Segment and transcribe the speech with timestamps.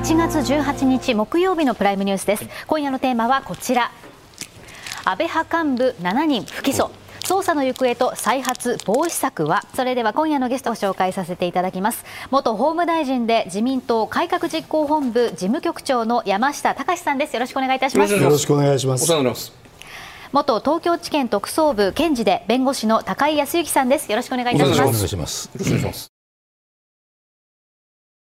[0.00, 2.46] 1月18日木曜日のプライムニュースです。
[2.66, 3.92] 今夜のテーマはこちら。
[5.04, 6.88] 安倍派幹部7人不起訴。
[7.20, 9.62] 捜査の行方と再発防止策は？
[9.74, 12.06] それでは今夜のゲストを紹介させていただきます。
[12.30, 17.34] 元法務大臣で自民党改革実行本部事務局長の山下隆さんです。
[17.34, 18.14] よろしくお願いいたします。
[18.14, 19.06] よろしくお願いします。
[20.32, 24.10] 元東京地検特捜部検事で弁護士の高井康之さんです。
[24.10, 24.80] よろしくお願いいたします。
[24.80, 26.19] よろしくお願いします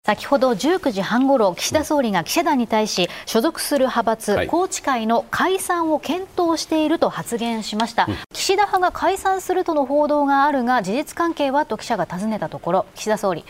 [0.08, 13.44] 先ほど19時半ごろ岸田総理が記者団に対し所属する派閥、はい、宏池会の解散を検討していると発言しました、うん、岸田派が解散するとの報道があるが事実関係はと記者が尋ねたところ岸田総理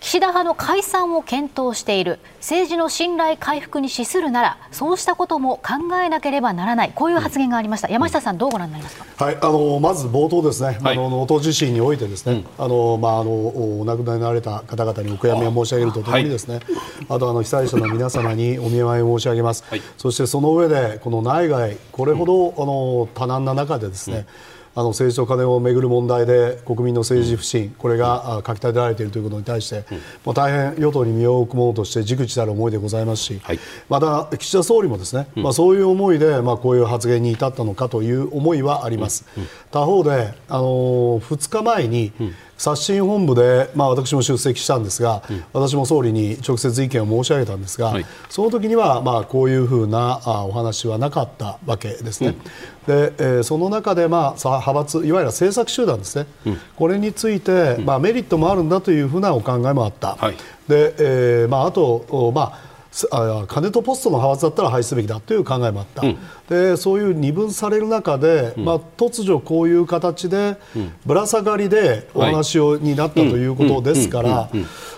[0.00, 2.18] 岸田派の解散を検討している。
[2.38, 6.92] 政治の信頼回復に資するならそうしたことも考えなければならない。
[6.94, 13.30] こういう発言がありました、うん、山下さんどうご覧になりますか、はい、あのまず冒頭ですね、はい、あの能登地震においてですね、うん、あのまああの
[13.80, 16.60] お亡くなりになられた方々にお悔やみを申し上げるとともにですね、
[17.08, 24.26] ああとあの被災者の皆様にお見舞いを申し上げます、はい、そしてその上でこの内外これほど、あの多難な中でですね、
[24.78, 29.84] あの政治と金をめぐる問題で国民の政治不信、これがかき立てられているということに対して、
[30.24, 39.26] もう大変与党に身を置くものとして熟知たる思いでございますし、はい、また岸田総理もですね、まあ、そういう思いで、まあ、こういう発言に至ったのかという思いはあります。
[39.72, 42.12] 他方で、あの2日前に、
[42.58, 52.30] 刷新本部で、まあ、私も出席したんですが、うん、私も総理に直接意見を申し上げたんですが、はい、その時には、まあ、こういうふうなあお話はなかったわけですね。
[52.30, 52.36] うん、
[52.86, 60.16] でえー、その中で、まあ、派閥いわゆる政策集団ですね、うん、これについて、まあ、メリットもあるんだというふうなお考えもあった。
[60.16, 60.36] はい、
[60.66, 62.67] でえーまあ、あと、まあ
[63.48, 70.56] 金とポストの派閥だったら廃止すべきだという考えもあった、うん、でそういう二分される中で、うん、まあ、突如こういう形で、
[71.04, 74.50] ぶら下がりでお話を、になったということですから、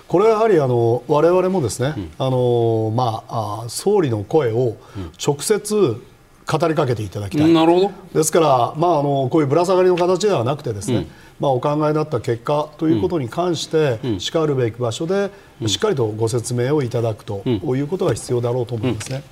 [0.08, 4.76] これはやはりあの我々もですね、あのまあ、総理の声を
[5.24, 6.02] 直接
[6.46, 7.92] 語りかけていただきたい、なるほど。
[8.12, 11.06] ですから、まあ、あのこういうぶら下がりの形ではなくてですね、
[11.40, 15.30] まあ、お考えになった結果ということに関して、しかるべき場所で
[15.66, 19.22] しっかりとご説明をいただくということが必要だろうと思いますね、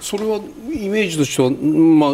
[0.00, 2.10] それはイメージとしては、まあ、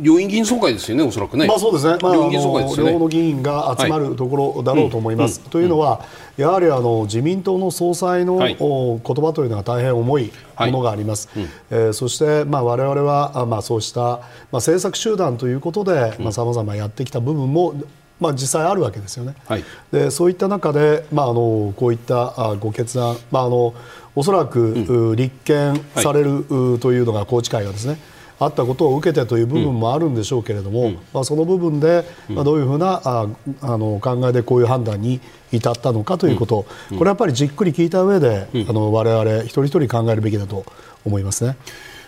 [0.00, 1.46] 両院議員総会ですよね、おそらくね。
[1.46, 5.40] まあ、そうですね、まあ、両両の議員が集まるところだろうと思います。
[5.40, 6.04] というのは、
[6.36, 11.28] やはりあの自民党の総裁の、はい、言葉というのは大変重いものがあります。
[11.34, 14.20] はい、えー、そして、まあ、我々は、まあ、そうした、まあ、
[14.52, 17.74] 政策集団ということでさまざ、まやってきた部分も
[18.22, 19.34] まあ、実際あるわけですよね。
[19.46, 23.74] はい、でそういった中で、まあ、あのこういったご決断、まあ、あの
[24.14, 27.98] おそらく、うん、立件される、はい、というのが宏池会がですね
[28.38, 33.26] あったことを受けてという部分もあるんでしょうけれども、うん、まあ、その部分で、まあ、どういうふうなあ
[33.60, 35.20] あの考えでこういう判断に
[35.52, 40.64] 至ったのかということ、うん、これはやっぱりじっくり聞いた上で、うん、あの我々一人一人考えるべきだと
[41.04, 41.56] 思いますね。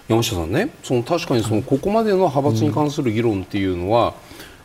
[0.09, 4.13] 山下さんね、その確かにそのここまでの派閥に関する議論っていうのは、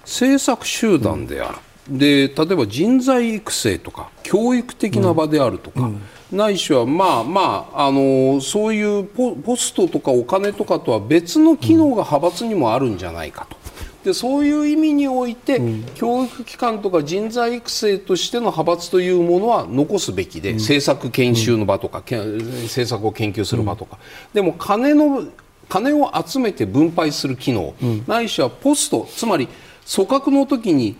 [0.09, 1.57] 政策集団である、
[1.91, 6.01] うん、で例えば人材育成とか教育的な場であるとか、うん。
[6.31, 13.59] うん、ないしはまあまあ、あのそういうポストとかお金とかとは別の機能が派閥にもあるんじゃないかと。
[14.03, 15.61] でそういう意味において、
[15.95, 23.97] 教育機関とか人材育成としての派閥というものは残すべきで、政策研修の場とか、政策を研究する場とか、
[24.33, 25.25] でも金の
[25.67, 27.73] 金を集めて分配する機能、
[28.07, 29.49] ないしはポストつまり
[29.93, 30.97] 組閣の時に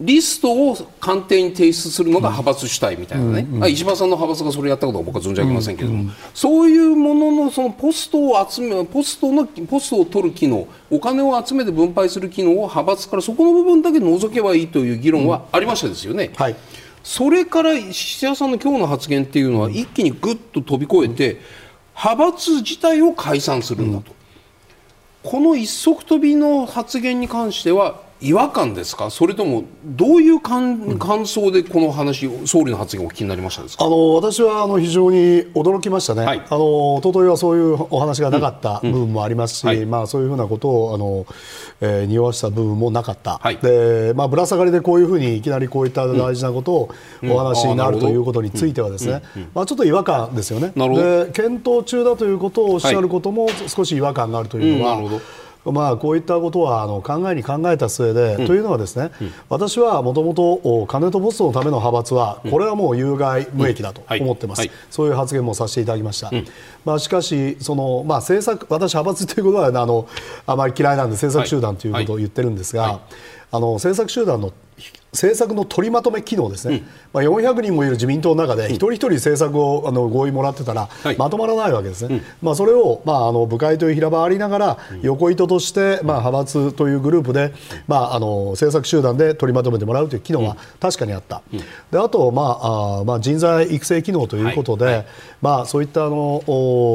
[0.00, 16.32] リストを官邸に提出するのが派閥主体みたいなね、うんうん、石破さんの派閥がそれやったことは僕は存じ上げませんけれども、うんうん、そういうもののそのポストを集めポストのポストを取る機能お金を集めて分配する機能を派閥からそこの部分だけ除けばいいという議論はありましたですよね。
[16.34, 16.56] はい、
[17.04, 21.40] それから石田さんの今日の発言っていうのは一気にぐっと飛び越えて、
[21.94, 24.12] 派閥自体を解散するんだと。
[25.22, 33.84] この一足飛びの発言に関しては違和感ですか、それともどういう感感想でこの話、総理の発言をお聞きになりましたですか？
[33.84, 35.18] あの私はあの非常に
[35.52, 41.26] 驚きましたね、はい、あの一昨日はそういうお話がなかった部分もありますし、うんうんはい、まあ、そういうふうなことをあの、
[41.80, 46.90] えー、匂わした部分もなかった、はい、でまあ、ぶら下がりでこういうふうにいきなりこういった大事なことを
[47.24, 49.22] お話になるということについては、ですね、
[49.54, 55.20] まあ、ちょっと違和感ですよね、で検討中だということをおっしゃることも少し違和感があるというのは。
[55.66, 64.68] うんまあ、こういったことはあの考えに考えた末で、うん、というのはですね、うん、私はもともと金とポストのための派閥は、これはもう有害無益だと思ってます、はい。
[64.68, 66.30] はい、そういう発言もさせていただきました、
[66.84, 70.08] まあ、しかしその、まあ、政策私、派閥ということはあの
[70.46, 73.00] あまり嫌いなんで政策集団ということを言ってるんですが、
[73.50, 74.52] あの政策集団の
[75.14, 76.82] 政策の取りまとめ機能ですね、うん、
[77.12, 87.54] まあ、400人もいる自民党の中で、一人一人政策をあの合意もらってたら、まとまらないわけですね、うん、まあ、それを、まあ、あの部会という平場ありながら、横糸として、まあ、派閥というグループで、
[87.86, 91.42] まあ、あの政策集団で取りまとめてもらうという機能は確かにあった、
[91.90, 94.94] であと、まああまあ、人材育成機能ということで、はい。
[94.94, 95.06] はい、
[95.40, 96.42] まあ、そういったあの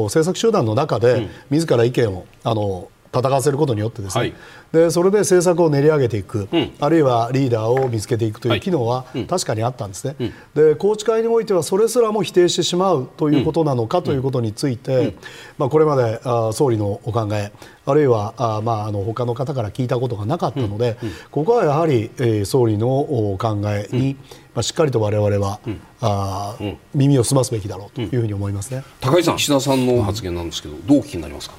[0.04, 4.34] 政策集団の中で、自ら意見をあの戦わせることによってですね、はい、
[4.72, 15.14] でそれで政策を練り上げていく、うん、あるいはリーダーを見つけていくという機能は確かにあったんですね、はいで宏池会においてはそれすらも否定してしまうということなのかということについて、うん、
[15.58, 17.52] まあ、これまであ総理のお考え
[17.86, 20.96] あるいはあ、まあ、あの他の方から聞いたことがなかったので、
[21.30, 23.00] ここはやはり、えー、総理の
[23.32, 24.16] お考えに、
[24.54, 26.56] まあ、しっかりと我々は、うん、あ
[26.94, 31.56] 耳を澄ますべきだろうというふうに思いますね、高井さん、岸田さんの発言なんですけど、どうお聞きになりますか？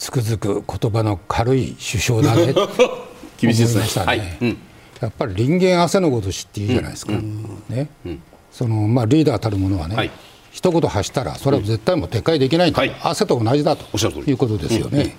[0.00, 2.54] つくづく言葉の軽い首相だね。
[3.38, 4.06] 厳しいですね、ね。
[4.06, 4.38] はい。
[4.40, 4.56] うん、
[4.98, 10.10] やっぱり人間汗のごとしっていうじゃないですか、うん、ね、うん、そのまあ、リーダーたるものはね、はい、
[10.50, 13.84] 一言発したらそれは絶対もう撤回できないんだ、はい、汗と同じだと
[14.26, 15.16] いうことですよね。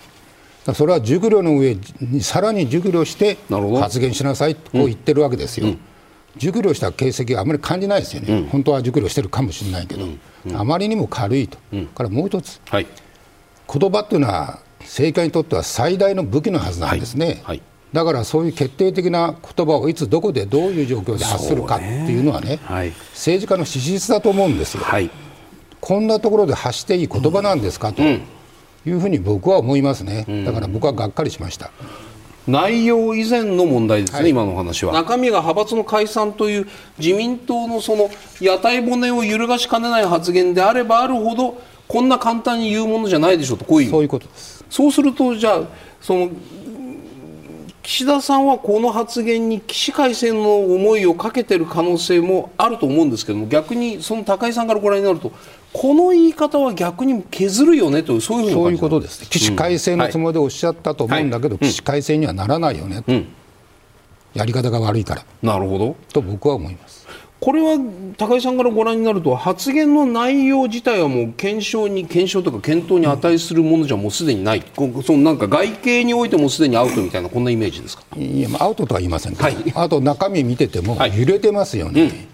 [0.74, 3.38] それは熟慮の上にさらに熟慮して
[3.80, 5.76] 発言しなさいとこう言ってるわけですよ。
[6.38, 10.08] 熟慮した形跡はあまり感じないですよね、本当は熟慮してるかもしれないけど、
[10.56, 11.58] あまりにも軽いと、
[11.94, 12.88] からもう一つ、はい、
[13.72, 17.26] 言葉っていうのは政界にとっては最大の武器のはずなんですね。
[17.26, 17.38] はい。
[17.44, 17.62] はい、
[17.94, 22.60] だからそういう決定的な言葉をいつどこでどういう状況で発するかっていうのはね、ね。
[22.64, 24.84] はい、政治家の資質だと思うんですよ、
[25.80, 28.20] こんなところで発していい言葉なんですかとい
[28.92, 31.72] うふうに僕は思いますね、だから僕はがっかりしました。
[32.48, 34.94] 内容以前の問題ですね、はい、今の話は。
[34.94, 36.68] 中身が派閥の解散という
[36.98, 45.64] 自民党のその屋台骨を揺るがしかねない発言であればあるほどこんな簡単に言うものじゃないでしょうとこういうそういうことですそうするとじゃあ
[46.00, 46.32] その
[47.84, 55.34] 岸田さんはこの発言に起死回生の思いをかけてる可能性もあると思うんですけども逆にその高井さんからご覧になると
[55.74, 63.28] この言い方は逆に削るよねとそういうふうにそういうことです起死回生のつもりでおっしゃったと思うんだけど、うんはい、起死回生にはならないよねと、うん、
[64.34, 65.26] やり方が悪いから。
[65.42, 65.96] なるほど。
[66.14, 67.01] と僕は思います。
[67.42, 67.76] これは
[68.18, 78.04] 高井さんからご覧になると発言の内容自体はもう検証に検証とか検討に値するものじゃもうすでにない、うん、そのなんか外形においてもすでにアウトみたいなこんなイメージですか？
[78.16, 82.12] いやアウトとは言いませんけど、はい、あと中身見てても揺れてますよね、はい。
[82.12, 82.28] うん、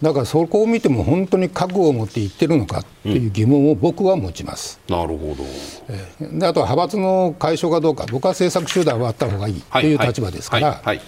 [0.00, 5.42] だからそこを見ても本当に覚悟を持って言ってるのかっていう疑問を僕は持ちます、うん、なるほど、
[5.88, 10.80] えー、であとは派閥の解消かどうか僕は政策集団はあった方がいいという立場ですから、はい。
[10.84, 11.00] はい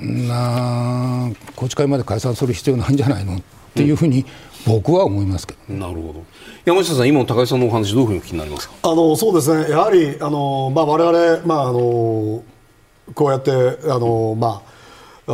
[0.00, 3.42] な宏池会まで解散する必要ないんじゃないのっ
[3.74, 4.24] ていうふうに
[4.66, 6.24] 僕は思いますけど、なるほど。
[6.64, 8.74] 山下さん、今の高井さんのお話、どういうふうに気になりますか？
[8.82, 12.42] あのそうですね、やはりあの、まあ、我々、まああの
[13.14, 14.71] こうやってあの、まあ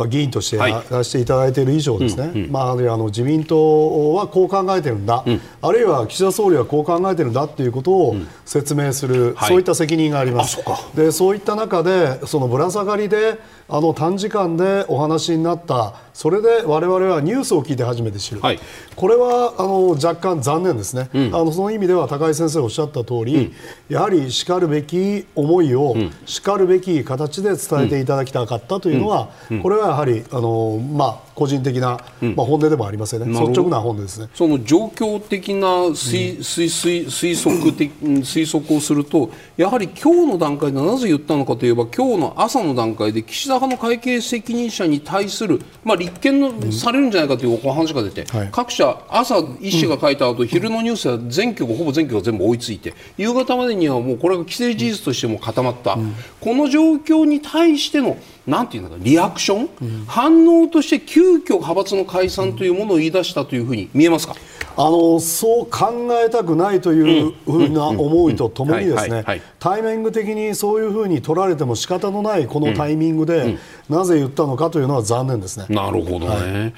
[0.09, 8.15] 議員としてやらせていただいている以上ですね、はいうんうん、まあ、あの自民党はこう考えてるんだ、うん、あるいは岸田総理はこう考えてるんだということを
[8.45, 10.59] 説明する、うんはい、そういった責任があります。
[10.95, 18.59] でそういった中でそのぶら下がりであの短時間でお話になったそれで我々はニュースを聞いて初めて知る、はい、
[18.95, 23.53] これはあの若干残念ですね、うん、あのその意味では高井先生おっしゃった通り、うん、
[23.87, 29.29] やはりしかるべき思いを、しかるべき形で伝えていただきたかったというのは、
[29.61, 31.97] これはやはりあの、まあ、個人的な、
[32.35, 34.27] まあ、本音でもありませんね、率直な本音ですね。
[34.35, 55.97] その状況的な推,、推推推測的推測をすると、やはり今日の段階でなぜ言ったのかといえば、今日の朝の段階で岸田派の会計責任者に対する、まあ、立件の、されるんじゃないかというお話が出て、はい、各社、朝、医師が書いた後、昼のニュースは全局、ほぼ全局が全部追いついて、夕方までにはもうこれが既成事実としても固まった、
[56.41, 58.17] この状況に対しての
[58.49, 64.35] なんていうのかリアクション、うん、反応として急遽派閥の解散というものを言い出したというふうに見えますか？
[64.77, 69.25] あのそう考えたくないというふうな思いとともにですね
[69.59, 73.57] タイミング的にそういうふうに取られても仕方のないこのタイミングで、
[73.89, 75.65] なぜ言ったのかというのは残念ですね。
[75.69, 76.73] なるほどね、はい。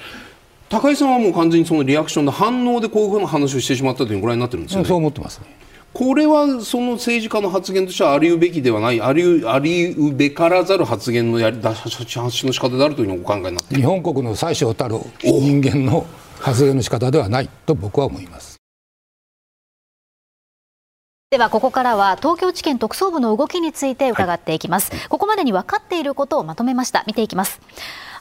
[0.68, 4.88] 高井さんはもう完全にそのリアクションで反応でこういうふうな話をしてしまったというご覧になってるんですよね。
[4.88, 5.46] そう思ってます、ね、
[6.02, 16.04] これはその政治家の発言としてはありうべきではないありありうべからざる発言のやり出しの仕方であるというのをお考えになって日本国の最小たる人間の
[16.40, 18.56] 発言の仕方ではないと僕は思います。
[21.30, 27.04] ではここからは東京地検特捜部の動きについて伺っていきます、はい、ここまでに分かっていることをまとめました。
[27.06, 27.60] 見ていきます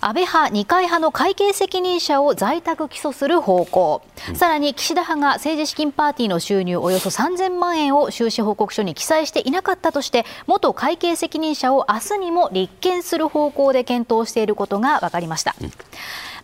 [0.03, 15.55] 安倍派二階派の会計責任者を在宅起訴する方向、うん、さらに岸田派が政治資金パーティーの収入およそ3000万円を収支報告書に記載していなかったとして元会計責任者を明日にも立件する方向で検討していることが分かりました。
[15.61, 15.71] うん。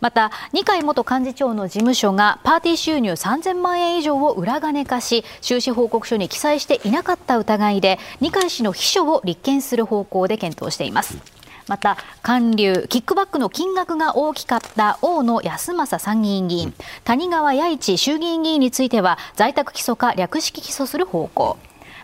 [0.01, 11.17] また二階元幹事長の事務所がパーティー収入3000万円以上を裏金化し収支報告書に記載していなかった疑いで二階氏の秘書を立件する方向で検討しています
[11.67, 21.57] また韓流キックバックの金額が大きかった大野康政参議院議員谷川弥一衆議院議員については在宅起訴か略式起訴する方向。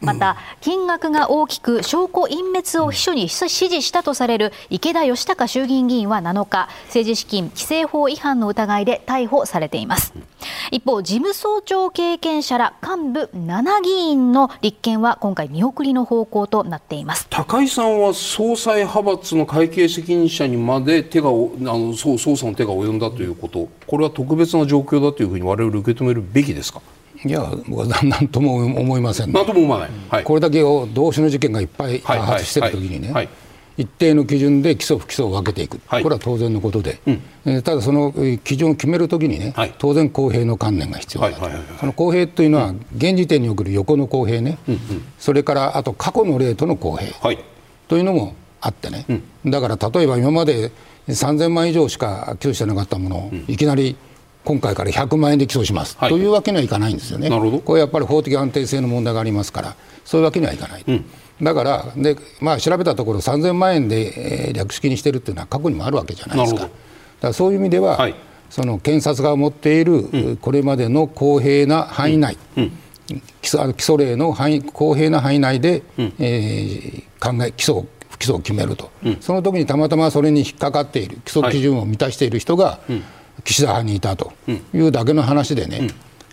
[0.03, 10.13] また金額が大きく証拠隠滅を秘書に指示したとされる池田義孝衆議院議員は7日政治資金規正法違反の疑いで逮捕されています。
[10.71, 17.27] 一方事務総長経験者ら幹部7議員の立憲は今回見送りの方向となっています。
[17.29, 23.69] 高井さんは総裁派閥の会計責任者にまで手があの捜査の手が及んだということ。
[23.87, 26.81] これは特別な状況だというふうに我々受け止めるべきですか？
[27.25, 33.29] いや、僕は何とも思いません、ね、なんとも思わない、はい、これだけを同種の事件がいっぱい多発しているときにね、はいはい、
[33.77, 38.13] 一定の基準で起訴、不起訴を分けていく、これは当然のことで、うん、えー、ただその
[38.43, 41.49] 基準を決めるときにね、当然、公平の観念が必要だと、
[41.79, 44.81] その公平というのは、現時点における横の公平ね、うんうん、
[45.17, 47.13] それからあと過去の例との公平
[47.87, 50.71] というのもあってね、うん、だから例えば今まで
[51.07, 53.95] 3000万以上しか起訴してなかったものを、いきなり
[54.45, 61.05] 今回から100万円で起訴します、はい、というわけにはいかないんですよね、これやっぱり法的安定性の問題がありますから、そういうわけにはいかない、うん、
[61.41, 66.71] だからで、まあ、調べたところ、3000万円で、えー、略式にしてるっていうのは過去にもあるわけじゃないですか、だか
[67.21, 68.15] らそういう意味では、はい、
[68.49, 72.71] その検察が持っている、うん、これまでの公平な範囲内、うん、
[73.41, 83.01] 基礎基礎例の範囲公平な範囲内で、うん、えー、考え起訴不起訴を決めると、その時にたまたまそれに引っかかっている、基礎基準を満たしている人が、はい
[83.43, 84.33] 岸田派にいたと
[84.73, 85.89] いうだけの話でね、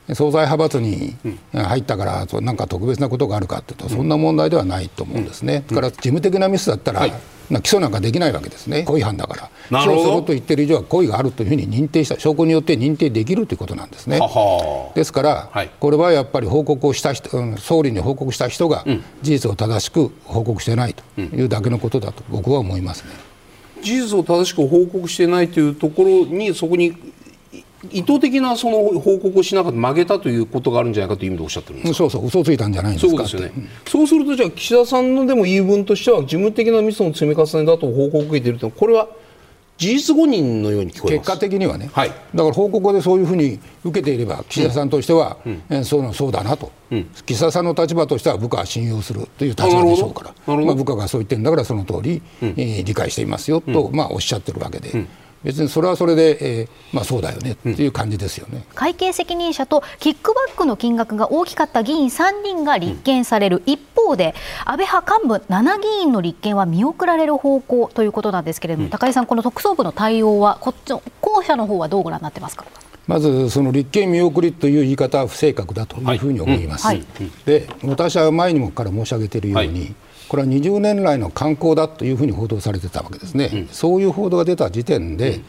[0.08, 1.16] うん、総裁派閥に
[1.52, 7.12] 入ったから、なんか特別なことがあるかというと、そんな問題ではないと思うんですね、だから事務的なミスだったら、はい。
[7.50, 14.20] 起訴なんかできないわけですね、故意犯だから、起訴すると言ってる以上は故意があるというふうに認定した、証拠によって認定できるということなんですね。
[14.94, 17.28] ですから、はい、これはやっぱり報告をした人、
[17.58, 18.84] 総理に報告した人が
[19.22, 23.29] 事実を正しく報告してないというだけのことだと、僕は思いますね。
[23.82, 26.94] 事実を正しく報告してないというところにそこに
[27.90, 33.10] 意図的なその報告をしなかった曲げたということがあるんじゃないかという意味でおっしゃってるんですそうそう嘘ついたんじゃないですか？
[33.10, 39.08] そうですよね、そうするとじゃあ岸田さんのでも言い分としては事務的なミスの積み重ねだと報告を受けているとこれは
[39.80, 45.62] 事実誤認のように聞こえ結果的にはね、はい、だから報告でそういうふうに受けていれば岸田さんとしては、うん。
[45.70, 55.06] えそうそうだなと、うん、岸田さんの立場としては部下は信用するという立場でしょうから、まあ、部下がそう言ってるんだからその通り、うん、えー、理解していますよと、まあ、おっしゃってるわけで。
[55.42, 63.62] 別にそれはそれで、えー、まあ、そうだよねっていう感じですよね、うん、会計責任者とキックバックの金額が大きかった議員3人が立件される。
[63.64, 72.66] 一方で、安倍派幹部7議員の立件は見送られる方向ということなんですけれども、うん、高井さん、この特捜部の対応は、こっちの後者の方はどうご覧になってますか？
[73.06, 76.86] まずその立憲見送りという言い方は不正確だというふうに思います。
[76.86, 76.98] はい。
[76.98, 77.02] うん。
[77.02, 79.94] はい、で私は前にもから申し上げているように、はい
[80.30, 85.40] これは20年来の観光だというふうに報道されてたわけですね、うん、そういう報道が出た時点で、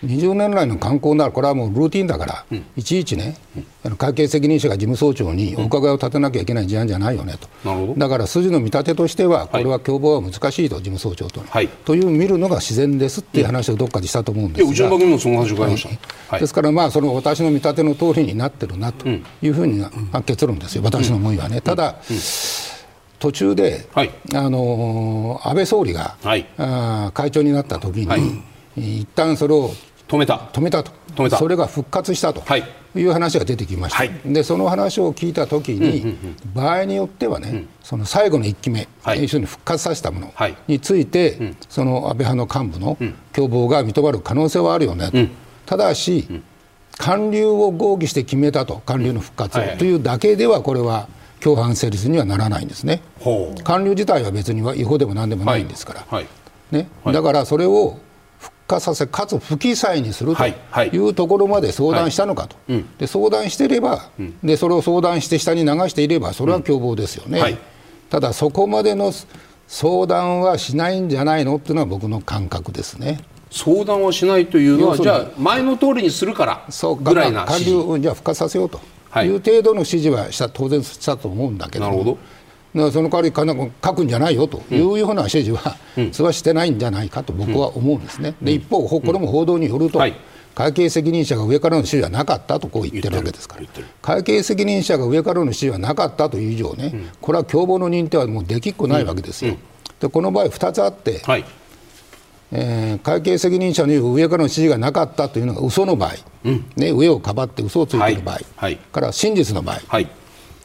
[0.00, 3.36] うん、20年来の観光なら、これはもうルーティンだから、うん、いちいちね、
[3.84, 15.88] うん、会計責任者が事務総長にお伺いを立てなきゃいけない事案じゃないよねと、だから筋の見立てとしては、これは共謀は難しいと、事務総長との、はい、という見るのが自然ですっていう話をどっかでしたと思うんですが、うちの番組もその話伺いまし
[16.30, 21.60] た、ですから、まあ、その私の見立ての通りになってるなというふうに、まあ、結論ですよ、私の思いはね。
[21.60, 21.96] ただ、
[23.22, 28.16] 途中で、はい、あの安倍総理が、はい、あ会長になった時に、は
[28.76, 29.70] い、一旦それを
[30.08, 30.50] 止めた。
[30.52, 30.90] 止めたと。
[31.14, 31.36] 止めた。
[31.36, 32.42] それが復活したと
[32.96, 33.04] い。
[33.04, 40.34] う話が出てきました、はい、でその話を聞いた時に、うんうんうん、場合によってはね、うん、その最後の1期目、はい、一緒に復活させたもの
[40.66, 42.98] について、はい、その安倍派の幹部の
[43.32, 45.30] 共謀が認まる可能性はあるよねと、うん、
[45.64, 46.44] ただし、うん、
[46.98, 48.82] 官僚を合議して決めたと。
[48.84, 51.08] 官僚の復活を、というだけではこれは
[51.42, 53.02] 共犯成立にはならないんですね。
[53.64, 56.26] 官僚自体は別には違法でもなんでもないんですから、はい。
[56.70, 57.98] ね、だからそれを
[58.38, 60.98] 復活させかつ不記載にするとい。
[60.98, 62.76] うところまで相談したのかと、はい。
[62.76, 67.58] はい、で相談していれば、うん、でそれを相談して下に流していればそれは共謀ですよね、うんはい、
[68.08, 69.12] ただそこまでの
[69.66, 73.20] 相談はしないんじゃないのっていうのは僕の感覚ですね。
[73.50, 76.66] 相談はしないというのはじゃあ前の通りにするから
[77.02, 78.80] ぐらいな官僚じゃあ復活させようと
[79.24, 79.28] い。
[79.28, 82.90] う程度の指示はした当然したと思うんだけどなるほど。
[82.90, 85.76] その代わり書くんじゃないよというような指示は、
[86.12, 88.34] それはしてないんじゃないかと僕は思うんですね。
[88.40, 90.14] で一方、これも報道によると、はい。
[90.54, 93.66] 会計責任者が上からの指示はなかったとこう言ってるわけですから、
[94.02, 99.52] 会計責任者が上からの指示はなかったという以上ね、うん、これは共謀の認定はもうできっこないわけですよ。
[99.52, 99.58] うん、
[99.98, 101.44] でこの場合、2つあって、はい、
[102.52, 106.12] えー、会計責任者の言う上からの指示がなかったというのが嘘の場合、
[106.44, 108.44] うん、ね、上をかばって嘘をついている場合、はい。
[108.56, 110.08] はい、から真実の場合、はい、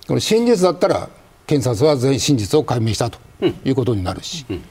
[0.08, 1.10] これ真実だったら
[1.46, 3.20] 検察は全員真実を解明したと
[3.64, 4.62] いうことになるし、うん、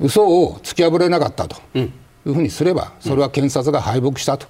[0.00, 1.56] 嘘を突き破れなかったと。
[1.74, 1.92] うん。
[2.26, 4.46] いうふうにすればそれは検察が敗北したと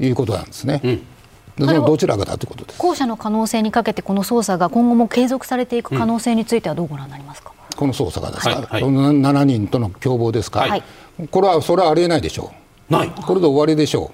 [0.00, 0.80] いうことなんですね。
[0.84, 1.66] うん。
[1.66, 2.78] そのどちらかだということです。
[2.78, 10.82] 後者の可能性にかけてこの捜査が今後も継続されていく可能性についてはどうご覧になりますか、うん、この捜査がですか、はいはい、7人との共謀ですか、はい、
[11.30, 12.52] これはそれはありえないでしょ
[12.90, 12.92] う。
[12.92, 13.10] ない。
[13.10, 14.12] これで終わりでしょ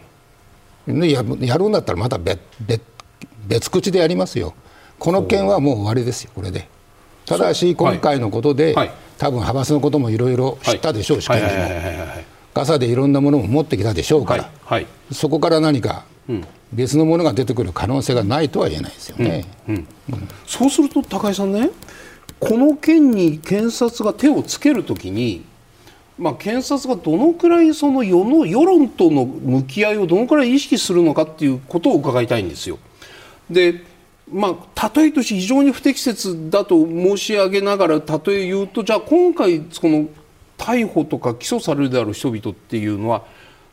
[0.87, 1.07] う。
[1.07, 2.83] ややるんだったらまた別別
[3.47, 4.55] 別口でやりますよ。
[4.99, 6.69] この件はもう終わりですよこれで。
[7.27, 10.37] ただし今回のことで、はい、多分派閥のこともいろい。
[10.37, 11.67] ろ知ったでしょうし、検事も。
[12.53, 14.53] 傘でいろんなものも持ってきたでしょうから、はい。
[14.65, 16.05] はい、そこから何か
[16.73, 19.89] 別のものが出てくる可能性がないとは言えないですよね、うんうん。
[20.13, 21.71] うん、そうすると高井さんね
[22.41, 25.45] この件に検察が手をつけるときに、
[26.19, 32.79] まあ、検察がどのくらいその世の世論との向き合いをどのくらい意識するのかっていうことを伺いたいんですよ。
[33.51, 33.85] で
[34.33, 40.07] まあ、例えとして非常に不適切だと申し上げながら例え言うとじゃあ今回この
[40.57, 43.25] 逮捕とか起訴されるである人々っていうのは、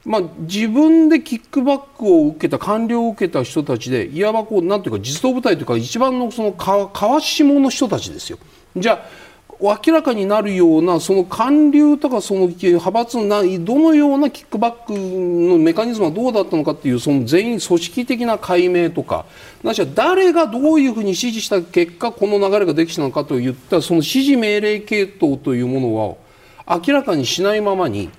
[0.03, 8.39] まあ、自分でキックバックを受けた官僚を受けた人たちでいわばこうなんていうか実動部隊というか一番のその川下の人たちですよ。
[8.79, 9.03] じゃ
[9.59, 19.25] 明らかになるようなその官僚とかその派閥などのようなキックバックのメカニズムはどうだったのかっていうその全員組織的な解明とか
[19.63, 26.17] なしは誰がどういうふうに指示した結果この流れができたのかといったその指示命令系統というもの
[26.67, 28.11] は明らかにしないままに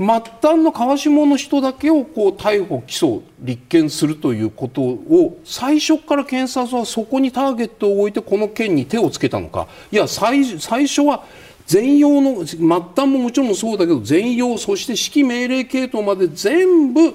[0.00, 0.06] 末
[0.40, 9.68] 端の川下の人だけをこう逮捕・起訴・立件するということを最初から検察はそこにターゲットを置いてこの件に手をつけたのか。
[9.92, 11.22] いや最最初は
[11.66, 17.14] 全容の末端ももちろんそうだけど全容そして指揮命令系統まで全部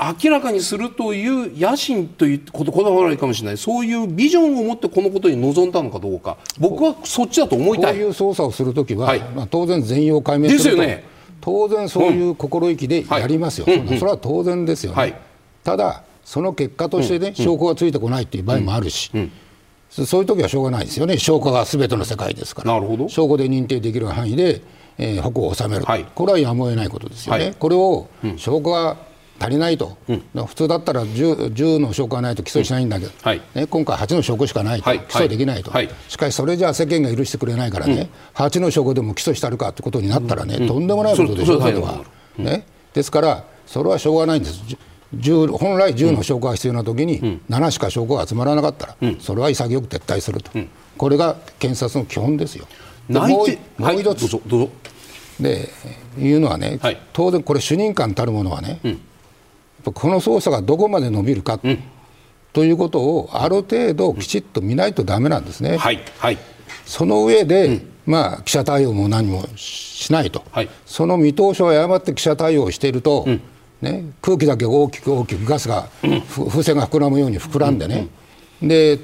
[0.00, 3.56] 明らかにするという野心ということこだわらないかもしれない。
[3.56, 6.38] そういうビジョンを持ってこのことに臨んだのかどうか。
[6.58, 7.92] 僕はそっちだと思いたい。
[7.92, 10.64] こういう捜査をするときは、はい、まあ、当然全容解明すると。
[10.64, 15.20] ですよね当然そういう心意気でやりますよ、うんはい、それは当然ですよね、はい、
[15.64, 19.32] ただその結果としてね、うん、証拠がついてこないという場合もあるし、うん
[19.90, 22.74] そういう時はしょうがないですよね、証拠がすべての世界ですから、
[23.08, 24.60] 証拠で認定できる範囲で、
[24.98, 28.98] えー、矛を収める、はい、これはやむを得ないことですよね、はい、これを証拠が
[29.40, 42.04] 足りないと、うん、普通だったら 10, 10, の証拠がないと起訴しないんだけど、はい、ね、今回、8の証拠しかないと、起訴できないと、はい、しかしそれじゃあ世間が許してくれないからね、うん、8の証拠でも起訴したるかということになったらね、うん、とんでもないことでしょ、う、それは、
[42.36, 42.66] ね。
[42.92, 44.62] ですから、それはしょうがないんです。
[45.10, 50.50] 本来10の証拠が必要な時に7しか証拠が集まらなかったら、それは潔く撤退すると、
[50.98, 52.66] これが検察の基本ですよ。
[53.08, 54.28] もうもう一つ、
[55.40, 55.70] で
[56.18, 56.78] いうのはね、
[57.12, 58.80] 当然これ主任官たるものはね、
[59.84, 61.82] この捜査がどこまで伸びるか、うん、
[62.52, 65.76] ということをある程度きちっと見ないとだめなんですね。
[65.76, 66.38] はいはい、
[66.84, 73.40] その上で、うん、まあ、記者対応も何もしないと、はい、その見通しを誤って記者対応をしていると、うん、
[73.80, 78.08] ね、空気だけ大きく大きくガスが、風船が膨らむように膨らんでね、
[78.60, 78.98] で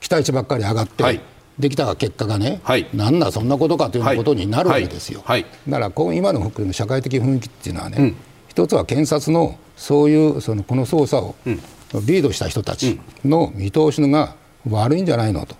[0.00, 1.02] 期待値ばっかり上がって。
[1.02, 1.20] はい。
[1.58, 8.16] できた結果がね、はい、なんだそんなことかということになるわけですよ、だからこう今の社会的雰囲気っていうのはね、うん、
[8.48, 14.34] 一つは検察のそういうそのこの捜査をリードした人たちの見通しのが
[14.68, 15.54] 悪いんじゃないのと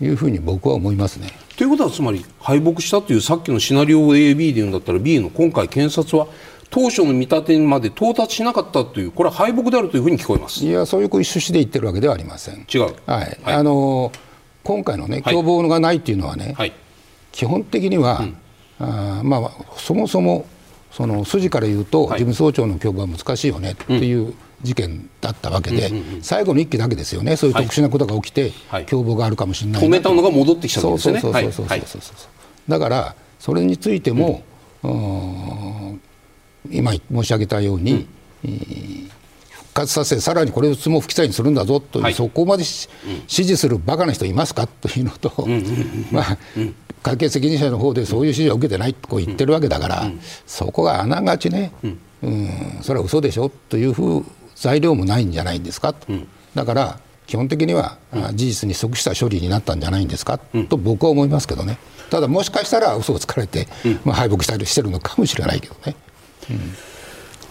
[0.00, 1.28] いうふうに僕は思いますね。
[1.56, 6.26] ということはつまり敗北したというさっきのシナリオ AB で言うんだったら B の今回検察は
[6.70, 10.64] 当初の見立てまで到達しなかったというこれは敗北であるというふうに聞こえます。
[10.64, 12.66] いやそういう趣旨で言ってるわけではありません。
[12.72, 14.10] 違う、はい、はい、あの
[14.64, 16.72] 今回のね共謀がないっていうのはね、はい、
[17.30, 18.24] 基本的には、
[18.80, 20.46] うん、あまあそもそも
[20.96, 25.90] その筋から言うと、事務総長の共謀は難しいよねっていう事件だったわけで、
[26.22, 28.52] 最後の1期だけですよね、そういう特殊なことが起きて、
[28.86, 31.20] 共謀があるかもしれない止めたのが戻ってきたんですね。
[32.68, 34.42] だからそれについても、
[36.70, 38.06] 今申し上げたように、
[39.50, 42.88] 復活させさらにこれを相撲不記載にするんだぞという、そこまで支
[43.44, 44.66] 持するバカな人いますか？
[44.68, 45.32] というのと、
[46.12, 46.38] まあ、
[47.04, 50.10] 会計責任者の方でそういう指示を受けてないと言ってるわけだから、
[50.46, 51.72] そこがあながちね、
[52.22, 54.24] うん、それは嘘でしょというふう
[54.56, 55.92] 材料もないんじゃないんですか？
[55.92, 56.06] と、
[56.54, 57.98] だから基本的には、
[58.32, 60.38] 事実に即した処理になったんじゃないんですか、
[60.68, 61.78] と僕は思いますけどね、
[62.10, 63.68] ただ、もしかしたら嘘をつかれて、
[64.04, 65.94] まあ、敗北したりしてるのかもしれないけどね。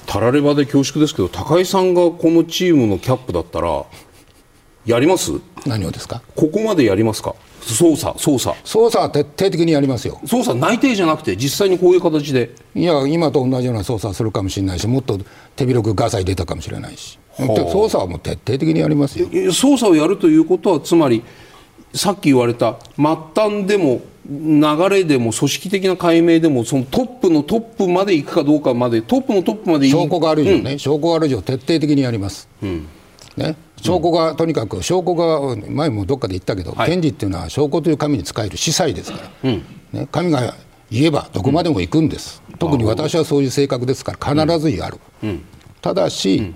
[0.05, 3.85] たらればで恐縮ですけど高井さんがこのチームのキャップだったら
[4.85, 5.31] やります？
[5.65, 6.21] 何をですか？
[6.35, 7.35] ここまでやりますか？
[7.61, 8.51] 捜査捜査。
[8.63, 10.19] 捜査は徹底的にやりますよ。
[10.25, 12.53] 捜査内定じゃなくて実際にこういう形で。
[12.75, 15.19] いや今と同じような捜査をするかもしれないしもっと
[15.55, 17.17] 手広くガサ入出たかもしれないし。
[17.37, 19.27] 捜査はもう徹底的にやりますよ。
[19.27, 21.23] 捜査をやるということはつまり
[21.93, 32.87] さっき言われた末端でも流れでも組織的な解明でもそのトップのトップまで行くかどうかまでトップのトップまで証拠がある以上ね、うん、証拠がある以上徹底的にやります、うん、
[33.35, 40.55] ね、証拠が、とにかく証拠が前もどっかで言ったけど、はい、検事っていうのは証拠という神に使える司祭ですから、うん、ね、神が
[40.89, 44.97] 言えばどこまでも行くんです、特に私はそういう性格ですから必ずやる、
[45.81, 46.53] ただし、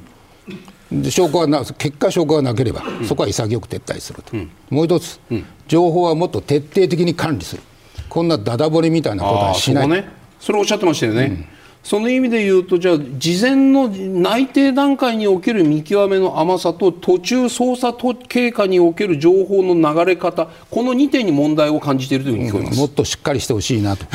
[1.10, 4.36] 証拠はな結果証拠がなければ、そこは潔く撤退すると、
[4.70, 5.20] もう一つ、
[5.68, 7.62] 情報はもっと徹底的に管理する。
[8.08, 9.88] こんなダダ漏れみたいなことはしない。
[9.90, 10.08] ね、
[10.40, 11.50] それおっしゃってましたよね、
[11.88, 17.94] その意味で言うとじゃあ事前の内定段階における見極めの甘さと途中捜査
[18.28, 24.06] 経過における情報の流れ方この2点に問題を感じているというふうに聞こえます、うん、もっとしっかりしてほしいなと。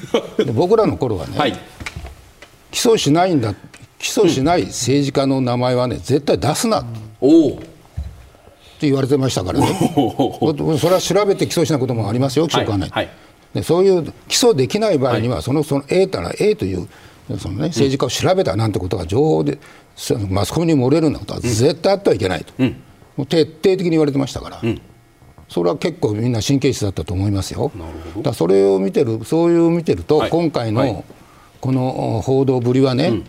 [0.54, 1.52] 僕らの頃はね、はい、
[2.70, 3.54] 起訴しないんだ
[3.98, 6.86] 起訴しない政治家の名前はね絶対出すなと。
[7.20, 7.52] おっ
[8.80, 9.66] て言われてましたからね、
[10.78, 13.14] それは調べて起訴しないこともありますよ、起訴がない、はいはい、
[13.56, 16.88] でそういう起訴できない場合には、はい、そのその A たら A という
[17.36, 19.58] そのね、政治家を調べたなんてことが情報で
[20.30, 22.82] マスコミに漏れるようなことは絶対あってはいけないと、うん、
[23.16, 24.80] もう徹底的に言われてましたから、うん、
[25.48, 27.70] それは結構みんな神経質だったと思いますよ。
[28.22, 31.04] だそれを見てるそういう見てると、はい、今回の
[31.60, 33.24] この報道ぶりはね、うん、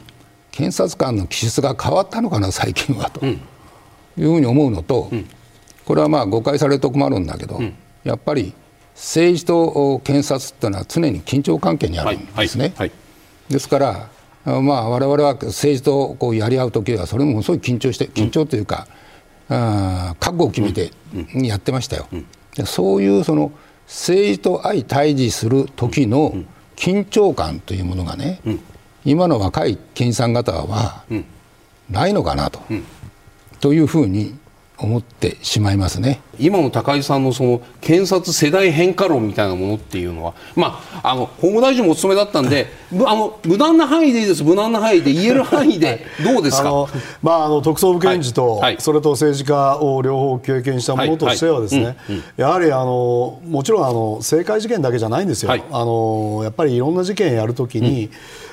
[0.52, 3.40] 検察官の気質が変わったのかな最近はと、いう
[4.18, 5.10] ふうに思うのと、
[5.86, 7.60] これはまあ誤解されると困るんだけど、
[8.04, 8.54] やっぱり
[8.94, 12.74] 政治と検察っていうのは常に緊張関係にあるんですね。
[12.78, 12.88] はい。
[12.90, 13.09] はい
[13.50, 14.10] ですから、
[14.46, 18.88] まあ、我々は政治とこうやり合う時はそれもすごい緊張して緊張というか、
[19.50, 20.92] うん、あ覚悟を決めて
[21.34, 22.08] やってましたよ。
[22.12, 22.16] う
[22.62, 23.52] ん、そういうその
[23.86, 26.36] 政治と相対峙する時の
[26.76, 28.60] 緊張感というものがね、うん、
[29.04, 31.04] 今の若い検事さん方は
[31.90, 32.62] ないのかなと,、
[33.60, 34.38] というふうに
[34.82, 36.22] 思ってしまいますね。
[36.40, 42.68] 今の高井さんのその検察世代変化論みたいなものっていうのは、まあ、あの法務大臣もお務めだったんで
[43.06, 44.44] あの無難な範囲でいいです。
[44.44, 46.88] 無難な範囲で言える範囲で どうですか？
[47.22, 51.98] まあ、あの特捜部検事と、はい、それと政治家を両方経験したものとしてはですね、
[52.38, 58.12] やはりあのもちろんあの政界事件だけじゃないんですよ、はい、あのやっぱりいろんな事件やるときに、うん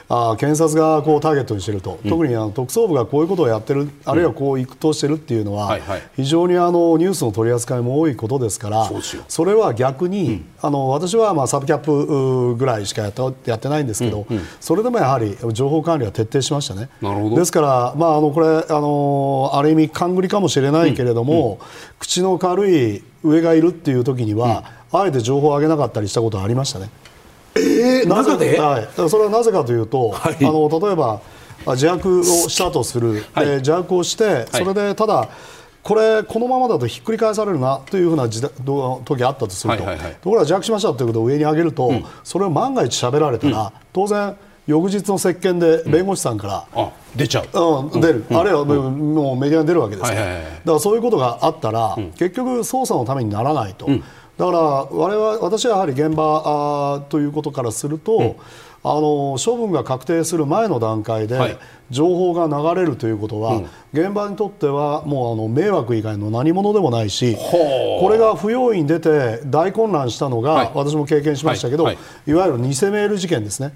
[0.08, 5.78] あ検察がこうターゲットにしていると、うん、特にあの特捜部がこういうことをやってる、あるいはこう行くとしているっていうのは、
[6.14, 8.90] 非常にあのニュースの取り扱いも多いことですから、
[9.28, 14.26] それは逆に、あの私はまあサブキャップぐらいしかやってやってないんですけど、
[14.60, 16.88] それでもやはり情報管理は徹底しましたね。
[17.34, 21.58] ですから、まあ、あのこれあのある意味勘繰りかもしれないけれども、
[21.98, 26.90] 口の軽い上がいるっていう時には、あえて情報を上げなかったりしたことはありましたね。
[27.86, 31.20] えー、なぜで、はい、それはなぜかというと、はい、あの例えば
[31.66, 35.28] 自白をしたとする、はい、自白をして、それでただ、
[35.86, 38.40] これ、このままだとひっくり返されるなというふうな時
[39.04, 53.88] 時あったとすると、はいはいはい、ところが自白しましたということを上に上げると、うん、それを万が一喋られたら、うん、当然、翌日の接見で弁護士さんから、うん、出ちゃう、うん、出る、あるいはもうメディアに出るわけですから、はいはいはい、だからそういうことがあったら、結局、捜査のためにならないと。
[54.36, 58.34] だから我々私はやはり現場ということからすると、うん、
[58.84, 61.58] あの処分が確定する前の段階で、
[61.90, 67.36] 情報が流れるということは、うん、現場にとってはもうあの迷惑以外の何物でもないし
[68.00, 71.94] これが不用意に出て大混乱したのが、はい、私も経験しましたけど、はい。
[71.94, 73.72] はい、いわゆる偽メール事件ですね。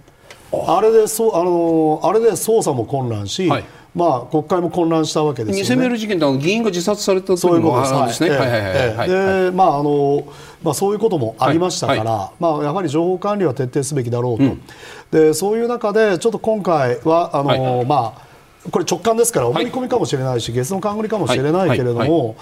[0.66, 3.64] あれでそあのあれで捜査も混乱し、はい。
[3.92, 8.28] まあ、国会も混乱したわけですよ、ね、偽メール事件って議員が自殺された時もあるんですね。
[8.28, 10.22] で、まああの
[10.62, 14.62] まあ、そういうこともありましたから、はい、まあ、やはり情報管理は徹底すべきだろうと、うん、
[15.10, 17.60] でそういう中でちょっと今回はあの、はい。
[17.60, 18.30] はい、まあ、
[18.70, 22.36] これ直感ですから思い込みかもしれないし、月の冠かもしれないけれども、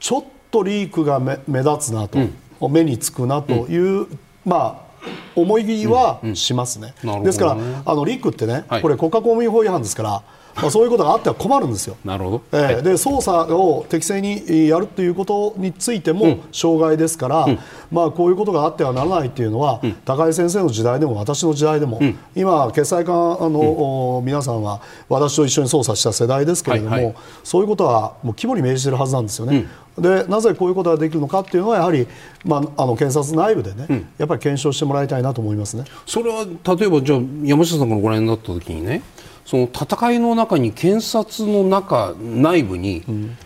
[0.00, 4.90] ちょっとリークが目目立つなと、うん、目につくなという、うん、まあ
[5.36, 10.22] 思いはしますね、ですからあのリークってね、これ国家公務員法違反ですから
[10.56, 11.96] まあ、そういうことがあっては困るんですよ。
[12.04, 17.58] なるほど、えー、で捜査を適正にやるということについても障害ですから、うん、
[17.90, 29.66] まあ、こういうことがあってはならないというのは、うん、高井先生の時代でも私の時代でも、うん、今、決裁官の、皆さんは私と一緒に捜査した世代ですけれども、はいはい、そういうことはもう肝に銘じているはずなんですよね。
[29.98, 32.06] でなぜこういうことができるのかっていうのはやはり、
[32.44, 35.84] まあ、あの検察内部でね、うん、やっぱり検証してもらいたいなと思いますね。
[36.06, 39.02] それは例えばじゃあ山下さんからご覧になった時にね
[39.50, 43.36] その戦いの中に検察の中内部に、うん、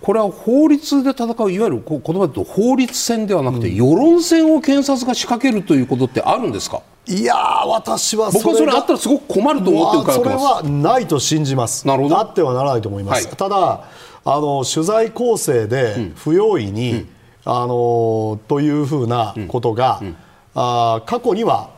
[0.00, 6.80] これは法律で戦ういわゆる言葉で言うと法律戦ではなくて、うん、世論戦を検察が仕掛けるということってあるんですか？
[7.06, 11.86] いや私は僕はそれあったらすごく困ると思って伺ってます、まあ、それはないと信じます。
[11.86, 12.18] なるほど。
[12.18, 13.84] あってはならないと思います、はい、ただ
[14.24, 17.08] あの取材構成で不用意に、うん、
[17.44, 20.16] あのというふうなことが、うん、
[20.54, 21.73] あ過去には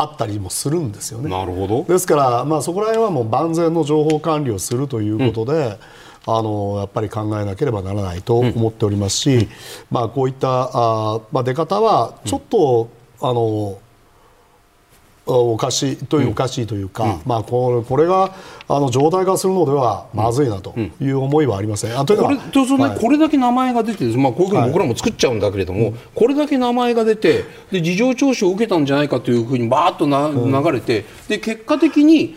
[0.00, 1.28] あったりもするんですよね。
[1.28, 1.84] なるほど。
[1.84, 5.78] ですから、まあ、そこら辺はもう万全の情報管理をするということで、
[6.26, 9.48] うん、あのやっぱり考えなければならないと思っておりますし、
[9.90, 12.88] まあ、こういったあ、まあ、出方はちょっと、
[13.20, 13.78] あの
[15.34, 18.34] おかしいというおかしいというか、うん、まあ、これこれが
[18.68, 21.98] あの状態化するのではまずいなという思いはありません。
[21.98, 22.36] あというのはこ
[22.68, 32.36] れ,、ねこれだけ名前が出て、まあ、こういうふうに僕らも作っちゃうんだけれども、はい、これだけ名前が出てで事情聴取を受けたんじゃないかというふうにばーっとな、流れてで結果的に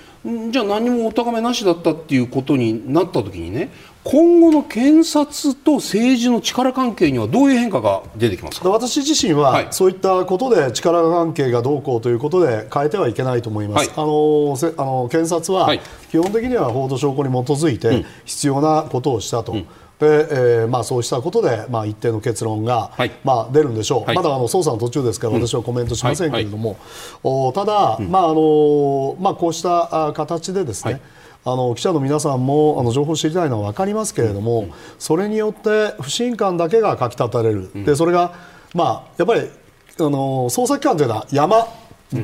[0.51, 3.69] じゃあ何もお咎めなしだったっていうことになった時にね
[4.03, 8.69] 今後の検察と政治の力関係にはどういう変化が出てきますか？
[8.69, 15.73] 私自身は、そういったことで力関係がどうこうということで変えてはいけないと思います、はい、あのあの検察は
[16.11, 19.53] 基本的には報道証拠に基づいて必要なことをしたと。
[19.53, 19.67] うん。
[19.99, 30.99] でえーまあ、そうしたことで、まあ、一定の結論が、はい、まあ、出るんでしょう、はい、まだあの捜査の途中ですから、私はコメントしませんけれども、うんはい、おただ、うん、まああのまあ、こうした形でですね、
[31.45, 38.33] あの記者の皆さんもあの情報を知りたいのは分かりますけれども、うん、それによって不信感だけがかきたたれる、うん、でそれが、
[38.73, 41.67] まあ、やっぱりあの捜査機関というのは山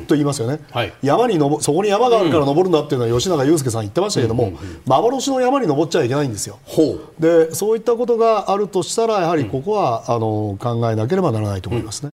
[0.07, 4.53] と言いますよね、はい、山にのそこに山があるから登るんだっていうのは吉永祐介さん言ってましたけども、
[4.85, 6.59] 幻の山に登っちゃいけないんですよ。
[7.17, 12.11] でそういったことがあるとしたらやはりここは、あの考えなければならないと思いますね。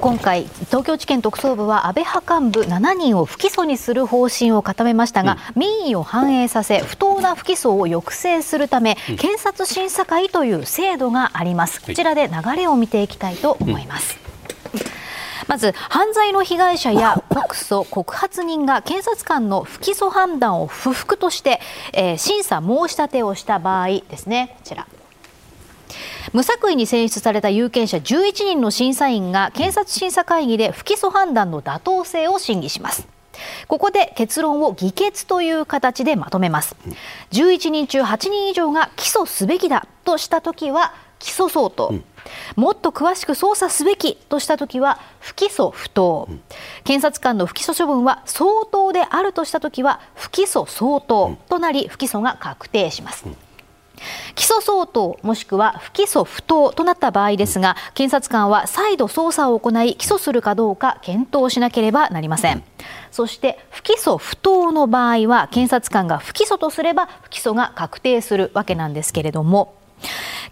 [0.00, 11.82] 今回、東京地検特捜部は安倍派幹部7人を不起訴にする方針を固めましたが、うん、民意を反映させ不当な不起訴を抑制するため、うん、検察審査会という制度があります。
[11.82, 14.18] こちらで流れを見ていきたいと思います、
[14.72, 14.80] うん、
[15.48, 21.60] まず犯罪の被害者や告訴告発人が検察官の不起訴判断を不服として、
[21.92, 24.54] えー、審査申し立てをした場合ですね。
[24.56, 24.86] こちら
[26.34, 33.06] 無作為に選出された有権者11人の審査員が検察審査会議で不起訴判断の妥当性を審議します。
[33.68, 36.74] ここで結論を議決という形でまとめます。
[37.30, 42.04] 11人中8人以上が起訴すべきだとしたときは起訴相当、うん、
[42.56, 46.40] もっと詳しく捜査すべきとしたときは不起訴不当、うん、
[46.82, 53.36] 検察官の不起訴処分は相当であるとしたときは不起訴相当となり不起訴が確定します、うん
[54.34, 62.62] 起訴相当もしくは不起訴不当となった場合ですが検察官は再度捜査を行い起訴するかどうか検討しなければなりません。
[63.10, 69.76] そして不起訴不当の場合は検察官が不起訴とすれば不起訴が確定するわけなんですけれども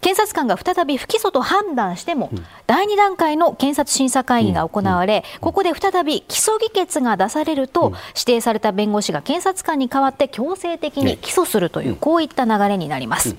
[0.01, 2.29] 検察官が再び不起訴と判断しても、
[2.67, 13.35] 第2段階の検察審査会議が行われ、ここで再び起訴議決が出されると、指定された弁護士が検察官に代わって強制的に起訴するという、こういった流れになります。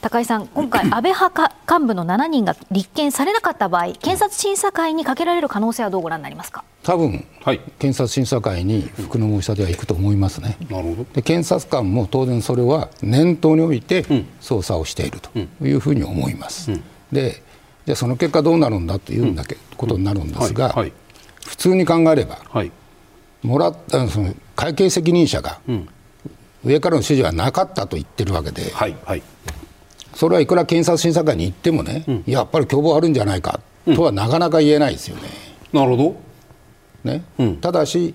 [0.00, 6.64] 高井さん、今回、安倍派幹部の7人が立件されなかった場合、検察審査会にかけられる可能性はどうご覧になりますか？
[6.82, 11.06] 多分、はい、検察審査会に服の申し立ては行くと思いますね、なるほど。
[11.12, 14.02] で検察官も当然それは念頭において
[14.40, 15.30] 捜査をしていると
[15.64, 16.72] いうふうに思います。
[16.72, 16.82] うん、
[17.12, 17.42] で
[17.86, 20.76] じゃその結果どうなるんだというんだけ、ことになるんですが、はい。
[20.76, 20.92] はい、
[21.46, 22.72] 普通に考えれば、はい、
[23.42, 25.60] もらったその会計責任者が、
[26.64, 28.96] 上からの指示はなかったと言ってるわけで、はい。
[29.04, 29.22] はい、
[30.14, 35.28] それはいくら検察審査会に行ってもね、うん、やっぱり共謀あるんじゃないかとはなかなか言えないですよね。
[35.72, 36.16] なるほど。
[37.10, 38.14] ね、うん、ただし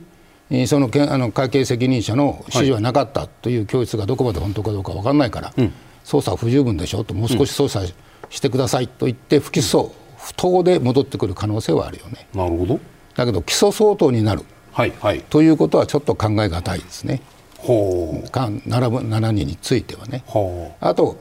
[0.68, 5.74] そのあの会計責任者の指示はなかったという供述がどこまで本当かどうか分からないから、うん、
[6.06, 7.86] 捜査は不十分でしょともう少し捜査
[8.30, 12.28] してくださいと言って不起訴不当で戻ってくる可能性はあるよね。
[12.34, 12.80] なるほど。
[13.16, 17.22] だけど起訴相当になる、はいはい、ということはちょっと考え難いですね。
[17.58, 18.30] ほう。
[18.30, 20.24] か並ぶ7人についてはね。
[20.80, 21.18] あと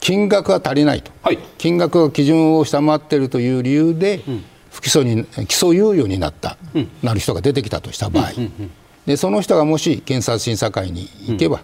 [0.00, 8.70] 金額が足りないと、はい、金額が基準を下回っているという理由で、うん、不起訴に起訴猶予になった、うん、なる人が出てきたとした場合、うんうんうん、
[9.06, 11.60] でその人がもし検察審査会に行けば、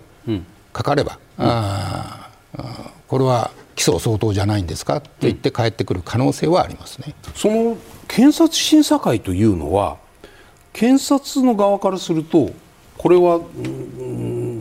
[0.73, 2.31] かかれば、あ
[3.07, 5.01] これは起訴相当じゃないんですか？
[5.01, 7.15] と言って帰ってくる可能性はありますね。
[7.35, 7.77] その
[8.09, 9.99] 検察審査会というのは
[10.73, 12.51] 検察の側からすると
[12.99, 13.41] これは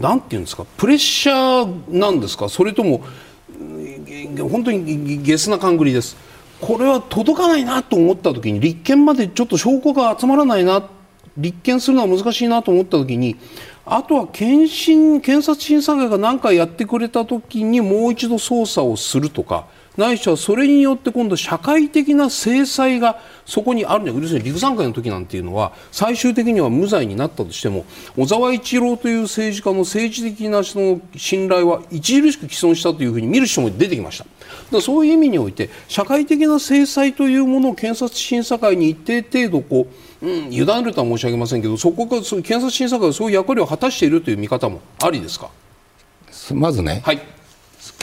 [0.02, 0.66] 何て言うんですか？
[0.78, 2.50] プレッシャーなんですか？
[2.50, 3.04] それとも
[4.42, 6.16] 本当にゲスな勘繰りです。
[6.64, 10.82] これは届かないなと思った時に立憲までちょっと証拠が集まらないな
[11.36, 13.36] 立件するのは難しいなと思った時に
[13.86, 19.68] あとは検診検察審査会が何かやってくれた時にもう一度捜査をするとか
[19.98, 27.86] ないしはそれによって今度社会的な制裁がそこにあるんだ要するに陸山会の時なんていうのは最終的には無罪になったとしても
[28.18, 34.26] 小沢一郎という政治家の政治的なその信頼は著しく毀損したというふうに見る人も出てきました
[34.72, 39.88] だそういう意味において社会的な制裁というものを検察審査会に一定程度こ
[40.22, 45.52] う、うん、委ねるとは申し上げませんけどそこが検察審査会がそういう役割を果たしているという見方もありですか
[46.52, 47.22] まずね、はい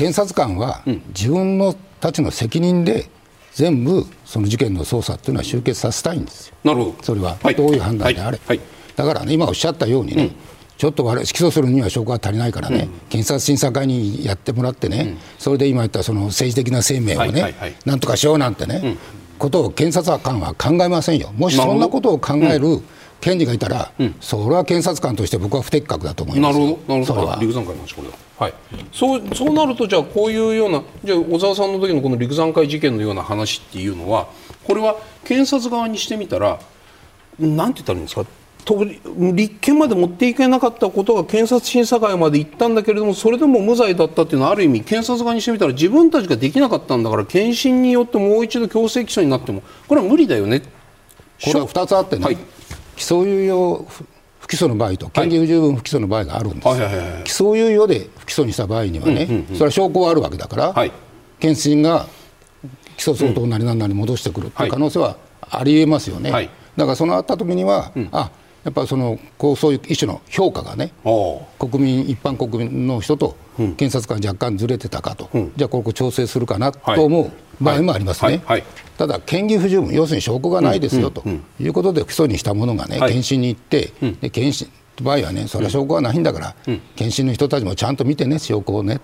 [0.01, 3.11] 検察官は自分のたちの責任で
[3.53, 6.55] 全部その事件の捜査っていうのは終結させたいんですよ。
[6.65, 7.03] なるほど。
[7.03, 8.57] それはどういう判断であれ、はい。
[8.57, 10.33] はい、だからね今おっしゃったようにね、うん、
[10.79, 11.11] ちょっと起
[11.45, 18.97] 訴するには証拠が足りないからね、うん、検察審査会にやってもらってね、うん、それで今言ったその政治的な生命をね、なんとかしようなんてね、
[19.39, 21.31] ことを検察官は考えませんよ。
[21.37, 22.81] もしそんなことを考える、
[23.21, 28.15] 検事がいたら、うん、それは検察官として僕は不適格だと思いますなるほど、なるほど、陸山会の話、これは。
[28.39, 28.55] はい、
[28.93, 34.29] そうそうなると、じゃあ、こういうような、じゃあ、小沢さんの時のこの陸山会事件のような話っていうのは、
[34.65, 36.59] これは検察側にしてみたら、
[37.39, 38.25] なんて言ったらいいんですか、
[39.33, 50.63] 立件まで持っていけなかったことが検察審査会まで行ったんだけれどもそれでも無罪だったっていうのはある意味検察側にしてみたら自分たちができなかったんだから検診によってもう一度強制起訴になってもこれは無理だよね。
[51.43, 52.37] これは2つあってね、はい、
[53.01, 53.87] 起訴猶予
[54.41, 60.93] 不起訴の場合と嫌疑不十分不起訴の場合があるんです、は起訴猶予で不起訴にした場合にはね、うんうんうん、それは証拠はあるわけだから、はい、
[61.39, 62.07] 検診が
[62.99, 68.31] 起訴相当なりなんなり戻してくるという可能性はありえますよね、はい、だからそのあった時には、うん、あ
[68.65, 70.93] やっぱりそのこうそういう一種の評価がね、
[71.59, 77.31] 国民、一般国民の人と検察官若干ずれてたかと、うん、じゃあ、ここ調整するかなと思う
[77.63, 78.43] 場合もありますね。
[78.45, 78.59] はい。
[78.59, 78.65] はい、
[78.99, 81.23] ただ、嫌疑不十分、要するに証拠がないですよと
[81.59, 84.69] いうことで、不起訴にしたものがね、検診に行って、で検診
[85.03, 86.55] 場合はね、それは証拠がないんだから、
[86.97, 89.01] 検診の人たちもちゃんと見てね、証拠をね。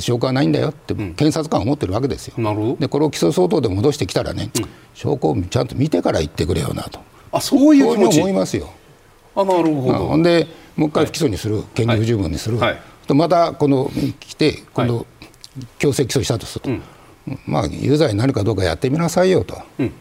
[0.00, 2.76] 証拠はないんだよって、検察官は思ってるわけですよ。
[2.78, 4.50] でこれを起訴相当で戻してきたらね、
[4.92, 7.00] 証拠をちゃんと見てから言ってくれよなと。
[7.32, 8.20] あそういう気持ち？
[8.20, 8.70] 思いますよ。
[9.36, 10.06] あなるほど。
[10.06, 15.06] ほんでもう一回不起訴にする、嫌疑不十分にする、はい、とまたこの来て今度
[15.78, 16.82] 強制起訴したとすると、うん、
[17.46, 19.92] まあ有罪になるかどうかやってみなさいよと、うん、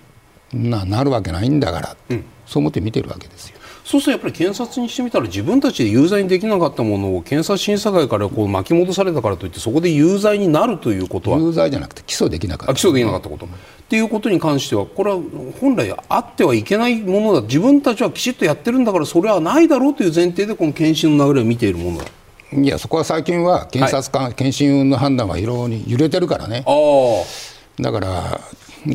[0.69, 3.57] ななるわけないんだから、うん、そう思って見てるわけですよ。
[3.87, 13.49] そうするとやっぱり検察にしてみたら自分たちで有罪にできなかったものを検察審査会からこう巻き戻されたからといってそこで有罪になるということは有罪じゃなくて起訴できなかった、起訴できなかったこと、っ
[13.87, 15.21] ていうことに関してはこれは
[15.61, 17.41] 本来あってはいけないものだ。
[17.43, 22.05] 自分たちはきちっとやってるんだからそれはないだろうという前提でこの検診の流れを見ているものだ。
[22.51, 26.65] いやそこは最近は検察官、はい、検診の判断は非常に揺れてるからね。
[27.79, 28.41] だから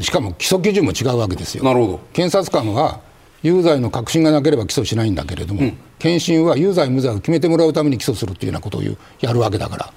[0.02, 1.64] しかも基礎基準も違うわけですよ。
[1.64, 2.00] なるほど。
[2.12, 3.00] 検察官は
[3.42, 8.82] 有罪の確信がなければ起訴しないんだけれども、うん、検診は有罪無罪を決めてもらうために起訴するというようなことを
[9.20, 9.92] やるわけだから。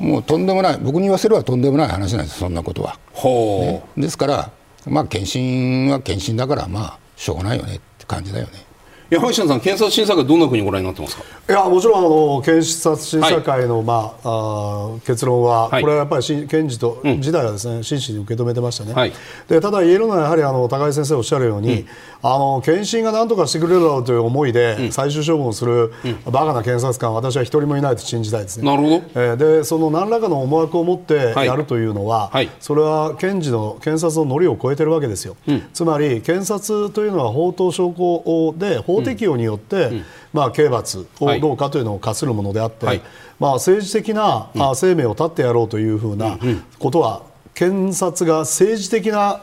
[0.00, 4.50] もうとんでもない僕に言わせればとんでもない話なんですそんなことは、ね、ですから
[4.86, 8.69] まあ検診は検診だからまあしょうがないよねって感じだよね
[9.10, 11.24] 山下さん検察審査会どんなふうにご覧になってますか？
[11.48, 19.12] いやもちろんあの検察審査会の、はい、まあ、あ結論は、はい、これはやっぱり検事と、うん、時代はですね真摯に受け止めてましたね、はい、
[19.48, 21.86] でただ言えるのはやはりあの高井先生おっしゃるように、うん、
[22.22, 25.92] あの検診が何とかしてくれるだろうという思いで、最終処分をする、
[26.26, 28.64] バカな検察官私は一人もいないと信じたいですね。
[28.64, 43.02] なるほど、えー、でその何らかの思惑を持ってやるというのは、それは検事の検察のノリを超えてるわけですよ、うん、つまり検察というのは法と証拠で法適用によって、うん、まあ、刑罰をどうかというのを課するものであって、はい、
[43.38, 46.38] まあ、政治的な、うん、生命を絶ってやろうというふうな
[46.78, 47.22] ことは
[47.54, 49.42] 検察が政治的な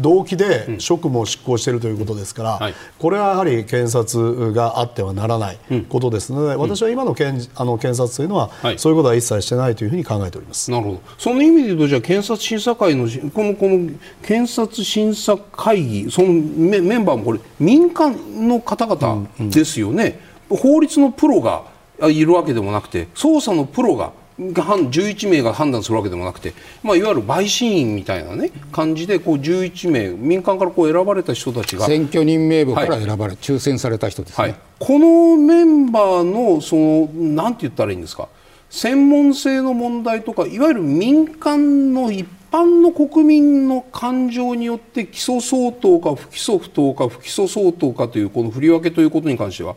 [0.00, 10.70] 動機で職務を執行しているということですから、はい、これはやはり検察があってはならないことですので、私は今の検あの検察というのは、そういうことは一切してないというふうに考えております。
[10.70, 11.00] なるほど。
[11.18, 13.90] その意味で言うとじゃあ検察審査会のこのこの
[14.22, 21.64] 検察審査会議そのメメンバーもこれ民間の方々ですよね、うんうん、法律のプロが
[22.08, 31.86] いるわけでもなくて捜査のプロが11名が判断するわけでもなくて、まあ、いわゆる陪審員みたいな、ね、感じでこう11名民間からこう選ばれた人たちが。
[31.86, 38.28] 選挙人名簿から選ばれ、はい、抽選された人ですね、はい、このメンバーのそのなんて言ったらいいんですか？
[38.70, 49.74] 専門性の問題とかいわゆる民間の一般の国民の感情によって起訴相当か不起訴不当か不起訴相当かというこの振り分けということに関しては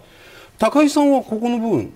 [0.58, 1.94] 高井さんはここの部分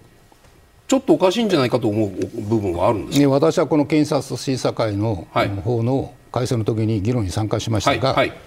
[0.88, 2.10] ちょっとおかしいんじゃないかと思う
[2.42, 5.28] 部分はあるんですね、私はこの検察審査会の
[5.64, 8.38] 方の改正の時に議論に参加しましたが、はいはい、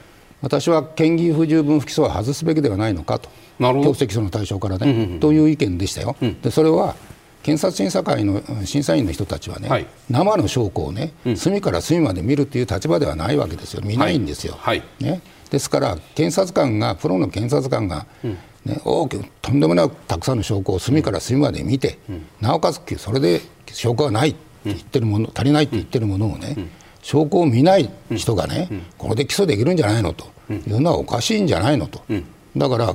[0.43, 3.28] 私は嫌疑不十分不起訴は外すべきではないのかと、
[3.59, 6.16] 強制起訴の対象からね、うんうん、という意見でしたよ。
[6.20, 6.95] うん、でそれは
[7.43, 14.59] 検察審査会の審査員の人たちはね、はい、生の証拠をね、うん、隅から隅まで見るという立場ではないわけですよ、見ないんですよ。
[15.01, 18.38] ね、ですから、検察官が、プロの検察官が、うん。
[18.64, 23.40] ね、大きくとんでもなくたくさんの証拠を隅から隅まで見て、うん、なおかつそれで
[23.72, 26.57] 証拠がないって言ってるもの、足りないって言ってるものをね、
[27.03, 28.68] 証拠を見ない人がね、
[28.99, 30.26] これで起訴できるんじゃないのと。
[30.51, 32.03] いうのはおかしいんじゃないのと、
[32.57, 32.94] だから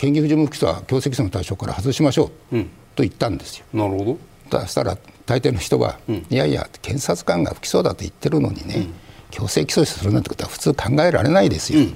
[0.00, 2.56] 嫌疑不十分不起訴は強制起訴の対象から外しましょう。
[2.94, 3.64] と言ったんですよ。
[3.72, 4.18] なるほ
[4.50, 4.60] ど。
[4.60, 8.86] そしたら大抵の人は、いやいや検察官が不起訴だと言ってるのにね、
[9.30, 11.86] 強制起訴するなんてことは普通考えられないですよ。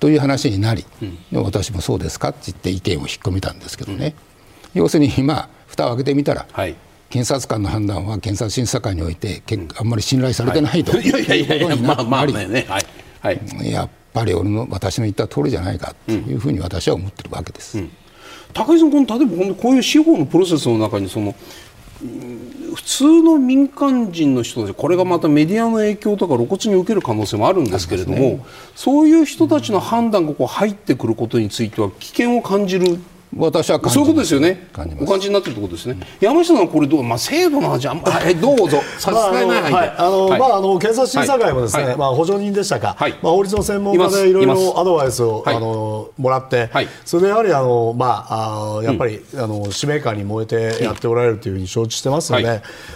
[0.00, 0.84] という話になり、
[1.32, 4.14] うん、私もそうですかって言って意見を引っ込めたんですけどね、
[4.74, 6.76] うん、要するに今蓋を開けてみたら、はい、
[7.10, 9.42] 検察官の判断は検察審査会において
[9.76, 11.10] あんまり信頼されてないとい。
[11.10, 12.32] うことになり
[13.72, 17.78] やっぱり俺の私の言った通りじゃないかというふうに私は思ってるわけです。
[17.78, 17.90] うん、
[18.52, 21.34] 高井さんこの例えばこういう司法のプロセスの中にその
[22.00, 28.44] 普通の民間人の人たちこれがまたメディアの影響とか露骨に受ける可能性もあるんですけれども、ね、
[28.76, 32.98] そういう人たちの判断がこう入ってくることについては危険を感じる
[33.36, 34.68] 私はそういうことですよね。
[35.00, 35.92] お感じになってるってことですね。
[35.92, 37.02] うん、山下さんこれどう？
[37.02, 38.80] まあ制度の話あんま えどうぞ。
[38.98, 39.90] 差し支えない範囲で。
[39.98, 42.96] あの、まああの検察審査会もですね、はい、まあ補助人でしたか。
[42.98, 46.70] はい、まあ法律の専門家でいろいろアドバイスをあのもらって、
[47.04, 52.48] それでやはりあのまああやっぱり、うん、あの使命感に燃えてやっておられるというふうに承知してますので、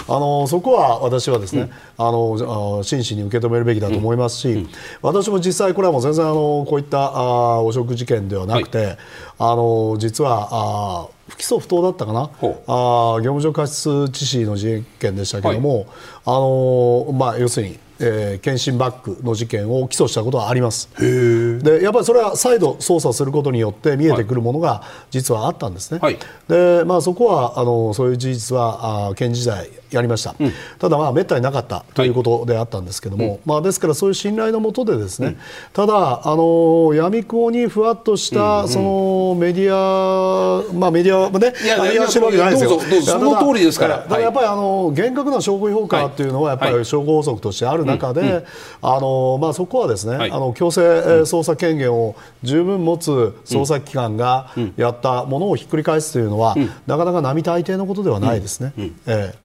[0.08, 4.66] あのそこは私はですね、あの真摯に受け止めるべきだと思いますし、
[5.02, 8.96] 私も実際これはもう全然あのこういったあ汚職事件ではなくて、
[9.38, 12.30] あの実はあ不起訴不当だったかな？
[12.66, 15.86] あ業務上過失致死の事件でしたけれども、はい、
[16.26, 20.88] あのまあ、要するにえー、検診バッグの事件を起訴したことはあります。
[21.62, 26.18] でやっぱりそれは再度捜査することによって見えてくるものが実はあったんですね、はい、
[26.48, 35.38] でまあ、そこはあのそういう事実はあ検事時代やりました、うん、ただ、まあ、めったになかったということであったんですけども、はい、まあ、ですからそういう信頼のもとでですね、うん、
[35.72, 42.80] ただあの闇雲にふわっとした、そのメディア、まあ、メディアもね、いやいやしてるわけないですよ。
[43.02, 48.44] その通りですから、やっぱりあの厳格な証拠評価というのはやっぱり証拠法則としてある中で、
[48.80, 53.10] あのまあ、そこはですね、あの強制捜査権限を十分持つ
[53.44, 56.54] 捜査機関がやったものをひっくり返すというのは、
[56.86, 58.72] なかなか並大抵のことではないですね。
[59.06, 59.41] ええ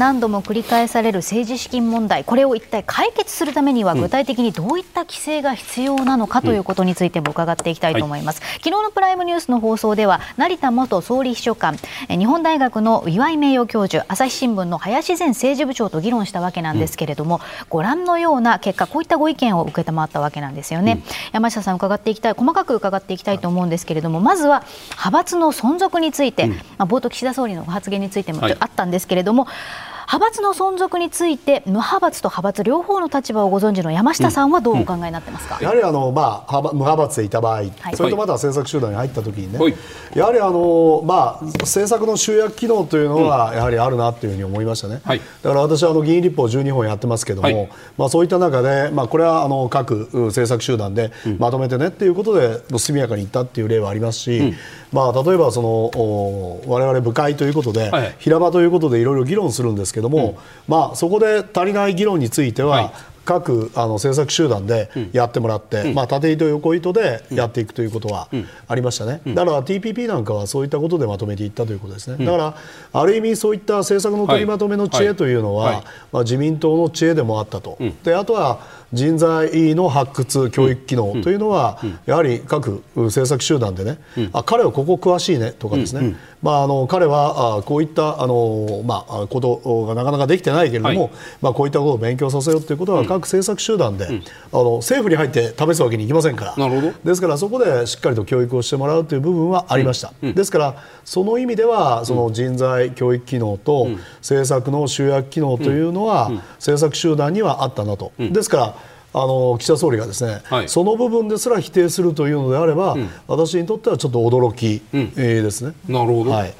[0.00, 8.40] 何度も繰り返される政治資金問題、これを一体解決するためには、具体的にどういった規制が必要なのかということについても伺っていきたいと思います。
[8.40, 11.76] うんはい、昨日のプライムニュースの放送では、成田元総理秘書官、
[12.08, 20.92] 日本大学の岩井名誉教授、朝日新聞の林前政治部長と議論したわけなんですけれども、うん、ご覧のような結果、こういったご意見を受けたまったわけなんですよね。
[20.92, 29.79] うん、山下さん、伺っていきたい、細かく伺っていきたいと思うんですけれども、まずは派閥の存続について、まあ、冒頭、岸田総理の発言についてもあったんですけれども、はい
[30.12, 39.74] 派閥の存続について無派閥と派閥両方の立場をご存知の山下さんはどうお考えになってますか、うんうん、やはりあの、まあ、無派閥でいた場合、はい、それとまた政策集団に入ったときにね、はい、
[40.16, 54.54] やはりあの、まあ、政策の集約機能というのはやはりあるなというふうに思いましたね、はい、だから私はあの議員立法12本やってますけども、まあ、そういった中で、まあ、これはあの各政策集団でまとめてねっていうことで速やかにいったっていう例はありますし、
[54.92, 62.92] まあ、例えばその我々部会ということで、平場ということでいろいろ議論するんですけども、まあ、そこで足りない議論については、はい、
[63.24, 68.28] 各あの政策集団でやってもらって、うん、まあ、縦糸横糸でやっていくということは
[68.66, 72.56] ありましたね、うん、だから TPP なんかはそういったことでまとめていったということですね、だから
[72.92, 75.74] ある意味そういった政策の取りまとめの知恵というのは、はい。
[75.76, 78.60] はい、まあ、自民党の知恵でもあったと、であとは
[78.92, 83.98] 人材の発掘、教育機能というのは、やはり各政策集団でね、
[84.32, 91.10] あ彼はここ詳しいねとかですね、まあ、あの彼はあこういったあの、まあ、ことがなかなかできてないけれども、はい、
[91.42, 94.22] まあ、こういったことを勉強させようということは、各政策集団で、うん、
[94.52, 96.56] あの政府に入って試すわけにいきませんから。
[96.56, 96.92] なるほど。
[97.04, 100.74] ですからそこでしっかりと教育をしてもらうという部分はありました、ですから
[101.04, 108.12] その意味ではその人材教育機能と政策の集約機能というのは、政策集団にはあったなと。
[108.18, 108.74] ですから
[109.12, 115.74] あの岸田総理がですね、はい、その部分ですら否定するというのであれば、うん、私にとってはちょっと驚き、うん、えー、ですね。
[115.88, 116.54] なるほど、はい、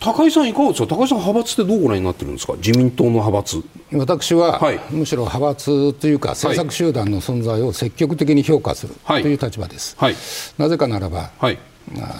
[0.00, 3.62] 高井さん、いかがですか、高井さん、派閥ってどうご覧になってるんですか、自民党の派閥。
[3.92, 9.96] 私は、はい、むしろ派閥というか、政策集団の存在を積極的に評価するという立場です。
[9.98, 10.14] はい、
[10.56, 11.58] なぜかならば、はい。
[11.92, 12.14] まあ、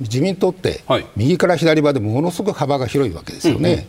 [0.00, 0.82] 自民党って、
[1.14, 3.72] 右から左までものすごく幅が広いわけですよね。
[3.72, 3.86] うんうん。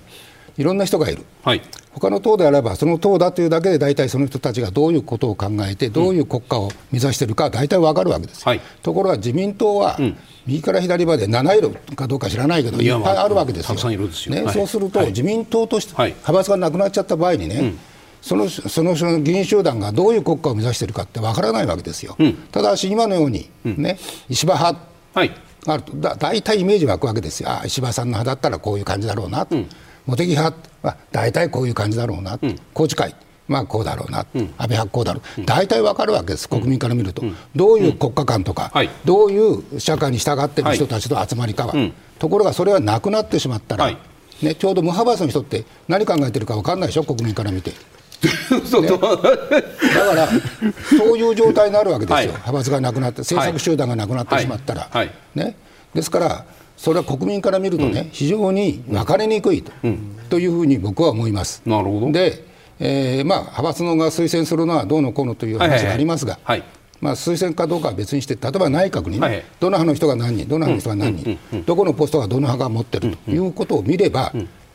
[0.58, 1.62] いろんな人がいる、はい、
[1.94, 9.98] 他の党であれば、その党だというだけで大体その人たちがどういうことを考えて、どういう国家を目指しているか、大体分かるわけです、はい、ところが自民党は、
[10.46, 17.76] 右から左まで7色かどうか知らないけど、いっぱいあるわけですよ、ね、そうすると、自民党として派閥がなくなっちゃった場合にね、
[18.24, 24.80] そのその議員集団がどういう国家を目指しているかってわからないわけですよ、うん、ただし今のように、ね、石破派
[25.68, 29.70] があるとだ大体イメージ湧くわけですよ、あ石破さんの派だったらこういう感じだろうなと、うん、
[30.06, 33.16] 茂木派は大体こういう感じだろうな、うん、宏池会、
[33.48, 41.74] まあ、こうだろうな、うん、安倍派こうだろう、うん、大体わかるわけです、国民から見ると、うん、どういう国家観とか、はい、どういう社会に従っている人たちの集まりかは、
[42.20, 43.98] ところがそれはなくなってしまったら、はい、
[44.42, 47.72] ね、ちょうど無派閥の人って何考えてるか分かんないでしょ、国民から見て。
[47.72, 48.96] ね、だ
[50.06, 50.30] から
[50.98, 54.90] そういう状態になるわけですよ、はい、派閥がなくなって政策集団がなくなってしまったら、
[55.36, 55.58] ね、
[55.94, 56.46] ですから
[56.84, 61.62] それは国民から見るとね、うん、非常に分かりにくいとうん、というふうに僕は思います。
[61.66, 62.12] なるほど。
[62.12, 62.44] で、
[62.78, 66.40] えーまあ、派閥のが推薦するのはどうのこうのという話がありますが、
[67.00, 74.34] まあ、推薦かどうかは別にして、例えば内閣にね、はい、どの派の人が何人、どの派の人が何人、どこのポストがどの派が持ってるということを見れば、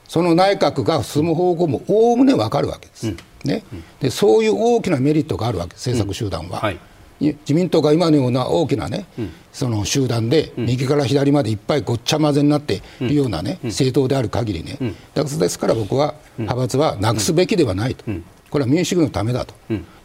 [0.08, 3.62] その内閣が進む方向もおおむね分かるわけです、ね。
[4.00, 4.08] で。
[4.08, 6.60] そういう大きなメリットがあるわけ、政策集団は。
[6.60, 6.80] はい
[7.20, 14.78] 自民党が今のような大きなね、うん、その集団で、右から左までいっぱいごっちゃ混ぜになっているようなね、政党である限りね、
[15.14, 18.04] ですから僕は派閥はなくすべきではないと。
[18.50, 19.54] これは民主主義のためだと、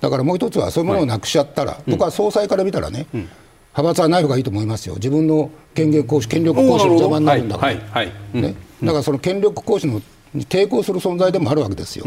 [0.01, 7.74] だからもう一つはそういうものをなくしちゃったら、僕は総裁から見たらね、派閥はない方がいいと思いますよ、自分の権限行使権力行使の邪魔になるんだから、
[8.34, 10.01] ね、だからその権力行使の
[10.36, 12.06] 抵抗する存在でもあるわけですよ、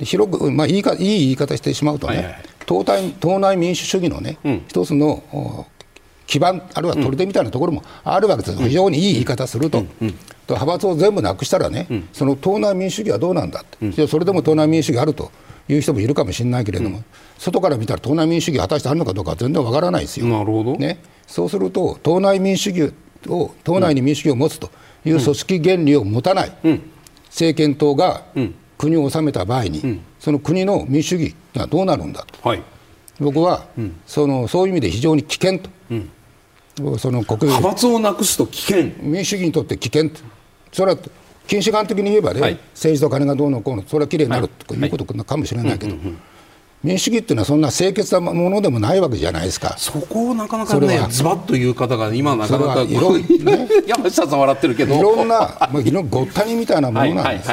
[0.00, 2.36] 広く、まあ、いいかいい言い方してしまうとね、はいはい。
[2.66, 5.66] 党内党内民主主義のね、うん、一つの
[6.26, 9.88] 基盤、あるいは取り手みたいなところもあるわけです、うん、非常にいい言い方すると、うん。
[10.00, 10.14] うん、
[10.48, 15.30] 派閥を全部なくしたらね、その党内民主主義はどうなんだって、それでも党内民主主義あると
[15.68, 17.02] いう人もいるかもしれないけれども、
[17.38, 20.26] 外から見たら党内民主主義果たしてあるのかどうかは全然わからないですよ。
[20.26, 20.76] なるほど。
[20.76, 22.94] ね、そうすると、党内民主主義
[23.28, 24.70] を、党内に民主主義を持つと
[25.04, 26.52] いう組織原理を持たない
[27.26, 28.24] 政権党が
[28.78, 32.62] 国を治めた場合に、その国の民主主義がどうなるんだと、はい、
[33.20, 38.92] 僕は、うん、そのそういう意味で非常に危険と、うん、その国派閥をなくすと危険。
[39.00, 40.20] 民主主義にとって危険と、
[40.72, 40.98] それは
[41.46, 45.96] 近視眼的に言えばね、はい、政治と金がどうのこうの、それはきれいになるということかもしれないけど。
[46.84, 49.74] 民主主義っていうのはそんな清潔なものでもないわけじゃないですか。
[49.78, 53.26] そこをなかなかね、ズバッという方が今なかなかいろ、ね、
[53.86, 57.50] 山下さん笑ってるけど、いろんな、まあ、ごったにみたいなものなんです。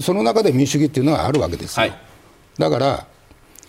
[0.00, 1.82] その中で民主主義っていうのはあるわけですよ。
[1.82, 1.92] はい、
[2.56, 3.06] だから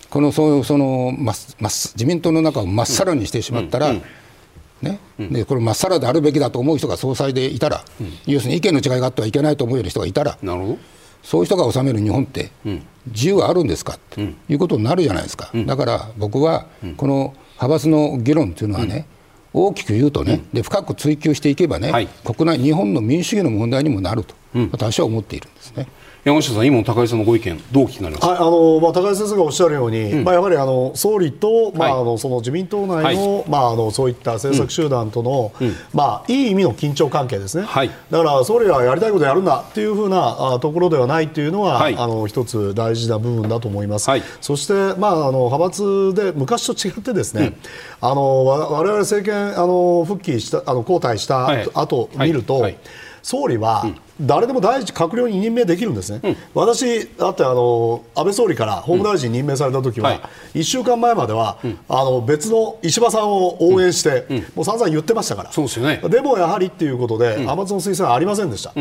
[0.08, 4.02] このそうそのまま自民党の中をまっさらにしてしまったら、うんうん。
[4.80, 10.78] ね、でこれまっさらであるべきだと思う人が総裁でいたら、うん、要するに意見の違いがあってはいけないと思うような人がいたら、なるほど
[11.24, 12.52] そういう人が治める日本って、
[13.06, 16.66] 自由はあるんですかということになるじゃないですか、だから僕は、
[16.96, 19.06] この派閥の議論というのはね、
[19.52, 24.34] 大きく言うとね、で深く追求していけばね、はい、国内、日本の民主主義の問題にもなると、
[24.72, 25.88] 私は思っているんですね。
[26.24, 44.08] 山下さん、今の高井さんのご意見、どう聞きになりますはい、あのまあ、高井先生がおっしゃるように、うん、まあ、やはりあの総理と、まあ、あのその自民党内のはい、まあ、あのそういった政策集団との、うん、まあ、いい意味の緊張関係ですね、はい、だから総理はやりたいことやるんだっていうふうなあところではないというのは、はい、あの一つ大事な部分だと思います、
[44.40, 47.54] そして、まあ、あの派閥で昔と違ってですね、
[48.02, 52.66] うん、あのわれわれ政権あの復帰したあの交代した後、見ると、
[53.22, 53.86] 総理は、
[54.20, 60.16] 誰でも大臣閣僚に任命できるんですね、うん、私、だってあの安倍総理から法務大臣に任命された時は、うん。
[60.20, 68.72] はい、1週間前までは、うん、あの別の石破さんを応援して、もう散々言ってましたから、そうですよね、でもやはりっていうことで、派閥の推薦はありませんでした、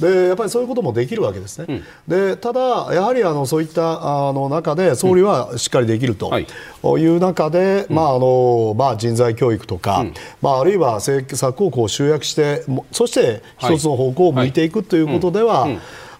[0.00, 2.60] でやっぱりそういうこともできるわけですね、でただ、
[2.94, 7.06] やはりあのそういったあの中で、総理はしっかりできるとい。
[7.06, 10.04] う中で、まああのまあ、人材教育とか、
[10.40, 15.66] まあ、あるいは政策をこう集約して、そして一つの方向を向いていくということでは、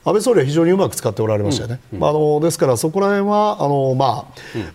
[0.05, 1.99] 安倍総理は非常にうまく使っておられましたよね、うん。
[1.99, 4.27] うん、あのですからそこら辺はあの、ま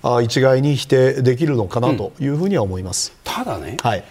[0.01, 4.03] あ、うん、一概に否定できるのかなというふうには思います、ただね、はい、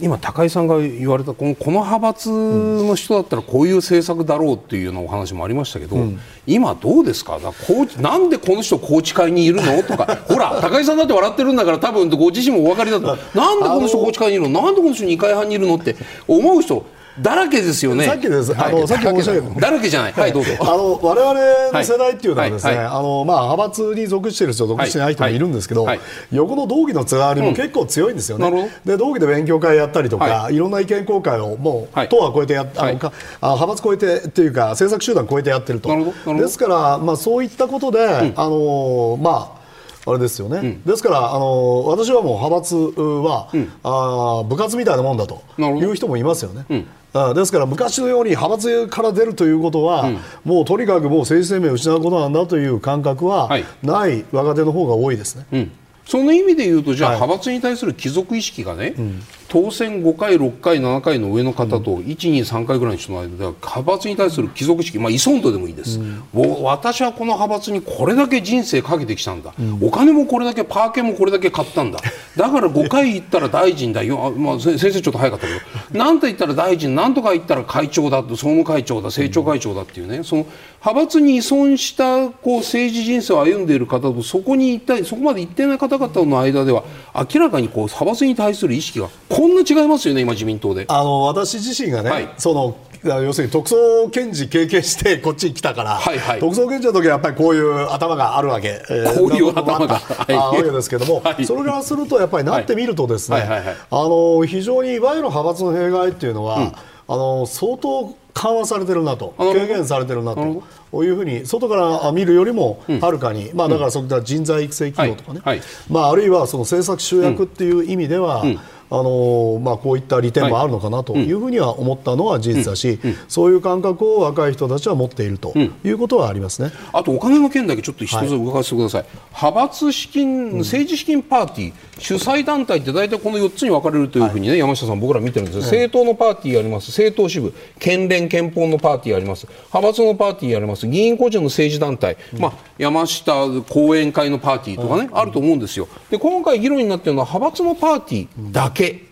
[0.00, 7.38] 今、高井さんが言われたこのこの派閥の人だったらこういう政策だろうっていうようなお話もありましたけど、うん、今、どうですか？
[7.38, 9.80] だこうなんでこの人、宏池会にいるの？
[9.86, 10.18] とか。
[10.26, 13.16] ほら、高井さんだって笑ってるんだから多分ご自身もお分かりだと。
[13.32, 14.60] なんでこの人、宏池会にいるの？
[14.60, 15.76] なんでこの人、二階派にいるの？
[15.76, 15.94] って
[16.26, 16.84] 思う人
[17.20, 18.04] だらけですよね。
[18.06, 18.52] さっきです。
[18.56, 19.60] あの、さっき申し上げた。
[19.60, 20.12] だらけじゃない。
[20.12, 20.52] はい、どうぞ。
[20.60, 21.34] あの、我々
[21.72, 25.86] の世代っていうのはですね、あの、まあ、派閥に属している人、属してない人もいるんですけど、
[26.32, 28.70] 横の同期のつながりも結構強いんですよね。
[28.84, 35.90] で、同期で勉強会やったりとか、いろんな意見交換をもう、党は超えてやあのか、派閥超えてっていうか、政策集団超えてやってると。
[36.36, 39.63] ですから、まあ、そういったことで、あの、まあ、
[40.06, 46.66] あれですよね、うん、ですからあの私はもう派閥は、うん、あ部活みたいなもんだという人もいますよね。
[46.68, 47.34] うん。
[47.34, 53.48] ですから昔のように派閥から出るということは、うん、もうとにかくもう政治生命を失うことなんだという感覚は
[53.82, 55.46] ない若手の方が多いですね。
[55.52, 55.72] うん。
[56.06, 72.00] その意味で言うとじゃあ、派閥に対する貴族意識がね、うん、当選5回、6回、7回の上の方と、1、2、3回ぐらいの人の間では派閥に対する貴族意識、まあ、イソンドでもいいです、うん、私はこの派閥にこれだけ人生かけてきたんだ、うん、お金もこれだけパーケもこれだけ買ったんだ。
[72.36, 75.98] だから5回行ったら大臣だよ、まあ、先生ちょっと早かったけど。
[75.98, 80.22] なんと言ったら大臣なんとか言ったら会長だ総務会長だ政調会長だっていうね。
[80.24, 80.46] その
[80.84, 86.84] 派閥に依存したこう政治人生を歩んでいる方とそこに行ったそこまで行ってない方々の間では
[87.14, 89.08] 明らかにこう派閥に対する意識が
[89.44, 90.86] こんな違いますよね今自民党で。
[90.88, 106.72] あの私自身がね、はい、その要するに特捜検事経験してこっちに来たから、はいはい、特捜検事の時はやっぱりこういう頭があるわけ、えー、こういう頭があるわけですけども、はい、それからするとやっぱりなってみるとですね、あの非常にいわゆる派閥の弊害っていうのは、うん、あ
[107.08, 110.62] の相当緩和されてるなと軽減されてるなと。
[111.02, 125.54] いうふうに外から見るよりもはるかに、うん、まあ、だからそういった人材育成企業とかね、はいはい、まあ、あるいはその政策集約っていう意味では、うんあのまあ、こういった利点もあるのかなというふうには思ったのは事実だし、そういう感覚を若い人たちは持っていると
[125.84, 145.88] いうことはありますね、あとお金の件だけちょっと一つ伺わせてください、はい、派閥資金、政治資金パーティー、主催団体って大体この4つに分かれるというふうにね、はい、山下さん、僕ら見てるんです政党のパーティーあります、政党支部、県連、憲法のパーティーあります、派閥のパーティーあります、議員個人の政治団体、まあ、山下後援会のパーティーとかね、あると思うんですよ。
[146.10, 149.06] で今回議論になっているのは派閥のパーティーだけ。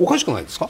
[0.00, 0.68] おかしくないですか？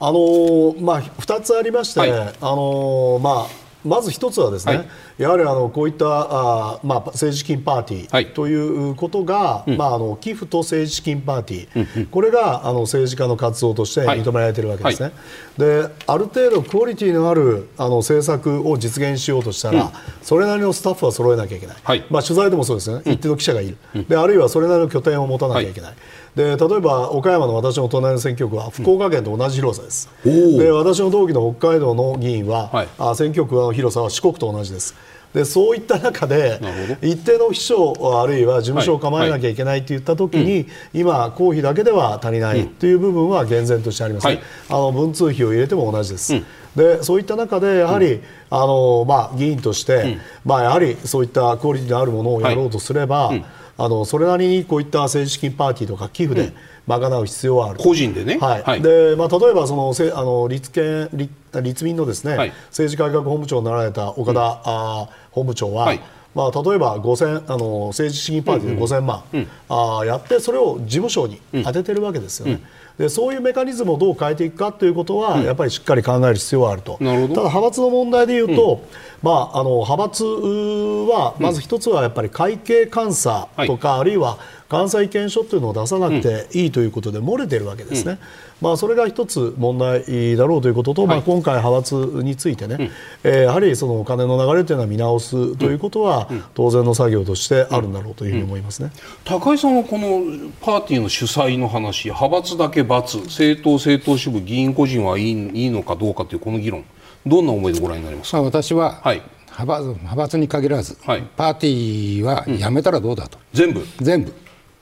[0.00, 4.86] あのまあ、2つありまして、はい、あのまあまず一つはですね、はい、
[5.18, 8.54] やはりあのこういったあ、まあ、政治資金パーティーとい
[8.90, 15.12] うことが、はい、まあ、あの寄付と政治資金パーティー、うん、これがあの政治家の活動として認められているわけですね、
[15.58, 19.90] はい、である程度クオリティのあるあの政策を実現しようとしたら、うん、
[20.22, 23.76] それなりのスタッフは揃えなきゃいけない、まあ、取材でもそうですね、一定の記者がいる、
[24.08, 25.94] であるいはそれなりの拠点を持たなきゃいけない。
[26.34, 34.94] で例えば岡山の私の隣の選挙区は福岡県と同じ広さです、うん、で私の同期の北海道の議員は、はい、あ選挙区の広さは四国と同じです。
[35.34, 36.60] でそういった中で
[37.02, 40.52] 一定の秘書あるいは事務所を構えなきゃいけないといったときに、はい。
[40.52, 46.34] はい今、公費だけでは足りないという部分は厳然としてあります、ね、あの文通費を入れても同じです。
[46.76, 53.32] でそういった中でやはり、あのまあ、議員として、まあ、やはりそういったクオリティのあるものをやろうとすれば、
[53.76, 56.52] あのそれなりにこういった政治資金パーティーとか寄付で
[56.86, 58.62] 賄う必要はある、個人でね、はい。
[58.62, 66.00] はい、でまあ、例えばそのせあの立憲立立民のですね、はい、政治改革本部長になられた岡田、うん、あ本部長は、はい。
[66.34, 72.52] まあ、例えば5000あの政治資金パーティーで5000万、うんうん、あやってそれを事務所に当ててるわけですよね。
[72.54, 72.62] うん
[72.98, 78.84] でそういうメカニズムをどう変えていくかということは、やっぱりしっかり考える必要はあると、ただ派閥の問題でいうと、
[79.22, 84.38] まあ、あの派閥はまず一つはやっぱり会計監査とか、あるいは
[84.70, 88.18] 監査意見書というのを出さなくていいということで漏れているわけですね。
[88.60, 92.90] まあ、それが一つ問題だろうということと、はい、まあ、今回、派閥についてね、うん、
[93.24, 106.84] えー、やはりそのお金の流れというのは見直すということは、当然の作業としてあるんだろうというふうに思いますね、うん、高井さんはこのパーティーの主催の話、派閥だけ×、政党、政党支部、議員個人はいいいいのかどうかというこの議論、
[107.26, 108.42] どんな思いでご覧になりますか？
[108.42, 113.84] 私は、はい、派閥派閥に限らず、はい、パーティーはやめたらどうだと、全部？
[113.98, 114.32] 全部。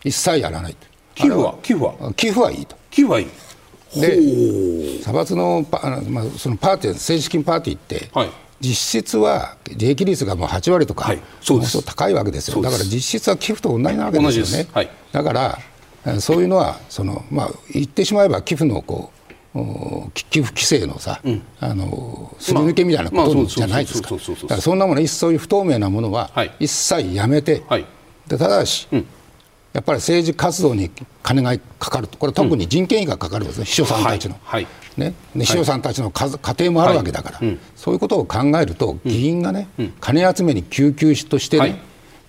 [0.04, 0.76] 一切やらない
[1.14, 1.56] 寄付は？
[1.62, 2.12] 寄付は？
[2.14, 2.76] 寄付はいいと。
[2.90, 3.26] 寄付はいい
[4.00, 11.84] で派閥のパ,、まあ、そのパーティー政治資金パーティーって、はい、実質は利益率がもう8割とか、はい、そうです。
[11.84, 12.62] 高いわけですよ。
[12.62, 15.58] だから実質は寄付と同じなわけですよね、はい、だから
[16.20, 19.12] そういうのはその、まあ、言ってしまえば寄付のこ
[19.54, 24.08] う寄付規制のさ、うん、あのすり抜けみたいなことじゃないですか。
[24.10, 24.16] だ
[24.48, 27.86] からそんなものそういう不透明なものは一切やめて、はい、
[28.26, 29.06] でただし、うん、
[29.74, 30.90] やっぱり政治活動に
[31.22, 32.16] 金がかかると。
[32.16, 37.40] これ特に人件費がかかるんですね、秘書さんたちの、はい、ね、秘書さんたちの家庭もあるわけだから、
[37.76, 39.68] そういうことを考えると議員がね、
[40.00, 41.78] 金集めに救急としてね、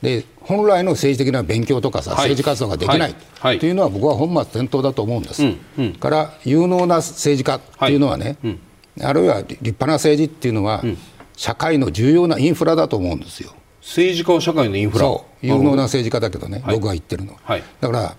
[0.04, 3.72] で本来の政治的な勉強とかさ、はい、政治活動ができない、はい、とい。
[3.72, 8.60] うのは僕は本末転倒だと思うんです、うんうん、から有能な政治家っていうのはね、はい。
[9.00, 10.98] うん、あるいは立派な政治っていうのは、うん、
[11.38, 13.54] 社会の重要なインフラだと思うんですよ。
[13.82, 15.06] 政治家は社会のインフラ。
[15.06, 15.46] そう。
[15.46, 18.16] 有能な政治家だけどね、僕が言ってるのは、だから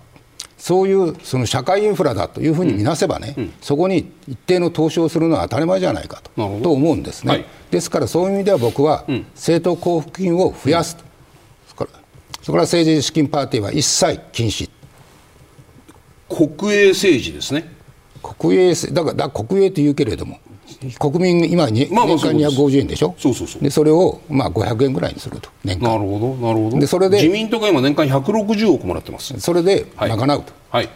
[0.57, 3.43] そういうその社会インフラだというふうに見なせばね、うん。
[3.43, 6.31] うん、そこに一定の投資をするのは当たり前じゃないかと。
[6.63, 9.05] と思うんですね、はい、ですからそういう意味では僕は
[9.35, 11.04] 政党交付金を増やすと、
[12.45, 14.69] それから政治資金パーティーは一切禁止。
[16.29, 17.73] 国営政治ですね。
[18.21, 20.39] 国営だからだ国営と言うけれども
[20.99, 23.15] 国民今に、まあ、年間250円でしょ？
[23.17, 23.63] そうそうそう。
[23.63, 25.89] でそれをまあ500円ぐらいにすると年間。
[25.89, 26.79] なるほどなるほど。
[26.79, 29.39] でそれで自民党が今年間160億もらってます。
[29.39, 30.89] それで賄うと、はい、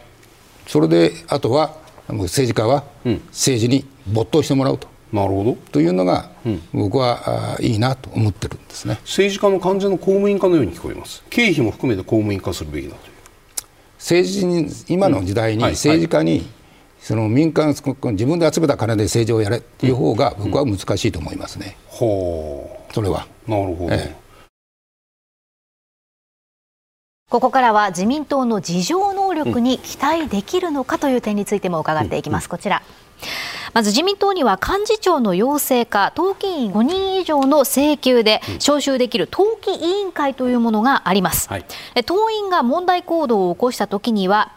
[0.67, 1.75] それであとは
[2.09, 2.83] 政治家は
[3.31, 5.57] 政治に没頭してもらうと、なるほど。
[5.71, 8.99] というのが、うん、僕はいいなと思ってるんですね。
[9.03, 11.23] 政治家の完全の公務員化のように聞こえます。
[11.29, 13.13] 経費も含めて公務員化するべきだという。
[13.97, 16.47] 政治に今の時代に政治家に、
[17.01, 22.93] その民間自分で集めた金で政治をやれっていう方が僕は難しいと思いますね、うん、ほう。
[22.93, 23.25] それは。
[23.47, 24.15] なるほど、ええ。
[27.29, 32.49] ここからは自民党の自浄能力に期待できるのかという点についても伺っていきます。
[32.49, 32.81] こちら。
[33.73, 41.65] まず自民党には幹事長の要請か党議員5人以上の請求で招集できる党紀委員会というものがあります、はい、
[42.05, 44.53] 党員が問題行動を起こしたときには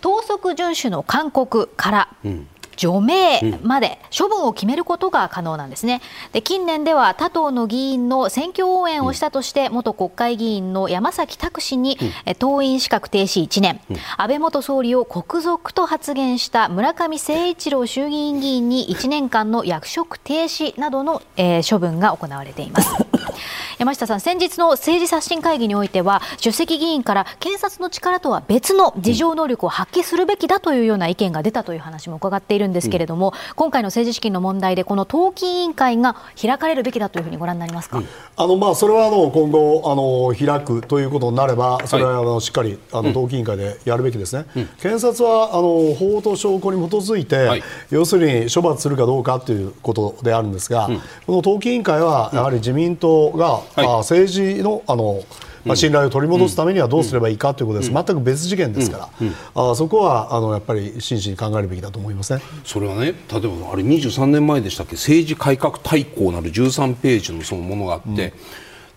[0.00, 2.48] 党則遵守の勧告から、うん
[2.80, 6.00] 除名まで処分を決めることが可能なんですね。
[6.32, 11.98] で近年では他党の議員の選挙応援をしたとして、元国会議員の山崎拓氏に、
[12.38, 13.80] 党員資格停止1年、
[14.16, 22.90] 安倍元総理を国賊と発言した村上誠一郎衆議院議員に1年間の役職停止などの、えー、処分が行われています。
[23.80, 38.06] 山下さん、先日の政治刷新会議においては、出席議員から検察の力とは別の事情能力を発揮するべきだというような意見が出たという話も伺っているんですけれども、うん、今回の政治資金の問題で、この党紀委員会が開かれるべきだというふうにご覧になりますか、うん、
[38.36, 50.90] あのまあ、それはあの今後あの、開くということになれば、それはあのしっかりあの党紀委員会でやるべきですね、うん、検察はあの法と証拠に基づいて、はい、要するに処罰するかどうかということであるんですが、
[51.26, 55.22] この党紀委員会はやはり自民党がはい、あ政治のあの
[55.64, 59.08] まあ、信頼を取り戻すためにはどうすればいいかということです、全く別事件ですから、
[59.54, 63.38] あそこはあのやっぱり真摯に考えるべきだと思いますねそれはね、例えば
[63.72, 68.32] あれ23年前でしたっけ、政治改革大綱なる13ページのそのものがあって、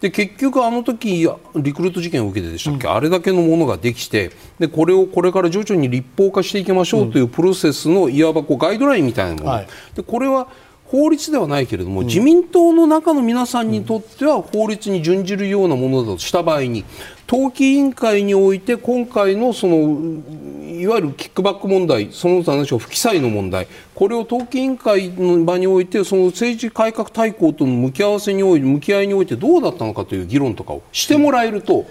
[0.04, 10.50] で結局、あの時リクルート事件を受けてでしたっけ、うん、あれだけのものができてでこれをこれから徐々に立法化していきましょうというプロセスのいわばこうガイドラインみたいなもの、はい、でこれは
[10.94, 16.86] 法律ではないけれども、うん、自民党の中の皆さんにとっては法律に準じるようなものだとした場合に
[17.26, 20.22] 党紀委員会において今回のその
[20.62, 31.86] いわゆるキックバック問題その他の不記載の問題これを党紀委員会の場においてその政治改革大綱との向き合わせにおいて向き合いにおいてどうだったのかという議論とかをしてもらえると、うん、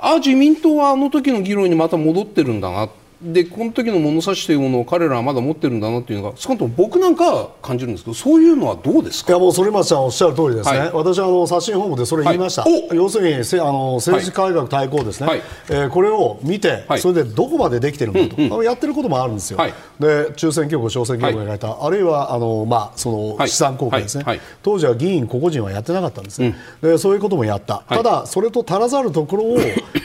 [0.00, 2.88] あ自民党はあの時の議論にまた戻ってるんだな
[3.22, 9.32] でこの時の物差しというものを彼らはまだ持ってるんだなというのが少なくとも僕なんかは感じるんですけどそういうのはどうですか？
[9.32, 19.58] いやもう反町さんおっしゃる通りですね、はい、私はあの刷新本部でそれ言いました、はい、要するにせあの政治改革対抗ですね、はい、えー、これを見て、それでどこまでできてるのかと、うんうん、やってることもあるんですよ、
[20.00, 24.24] で中選挙区、小選挙区が描いた、あるいはあの、まあ、その資産公開ですね、
[24.62, 29.58] 当時は議員個々人はやってなかったんですね、うん、でそういうこともやった、ただ、それと足らざるところを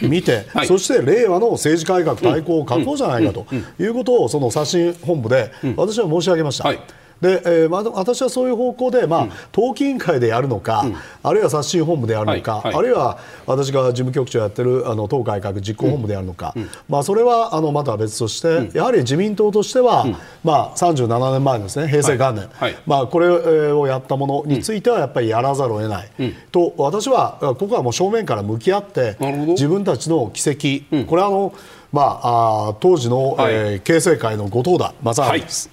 [0.04, 3.46] 見て、そして令和の政治改革対抗を書こうじゃないかと
[3.80, 6.68] いうことをその刷新本部で私は申し上げました。
[6.68, 6.80] はい。
[7.22, 10.86] で、えーまあ、私はそういう方向で、まあ党紀委員会でやるのか、
[11.24, 12.64] あるいは刷新本部でやるのか、はい。
[12.66, 12.76] はい。
[12.76, 16.54] あるいは私が事務局長やってるあの党改革実行本部でやるのか、
[16.88, 20.06] まあ、それはあのまた別として、やはり自民党としては、
[20.44, 22.74] まあ、37年前のですね平成元年、はい。
[22.74, 23.30] はいまあ、これ
[23.72, 26.12] をやったものについてはやっぱりやらざるを得ない、
[26.52, 31.54] と私はここはもう正面から向き合って自分たちの軌跡、これはあの
[31.92, 33.54] まあ、あー当時の、はい。
[33.54, 35.30] えー経生会の後藤田正治、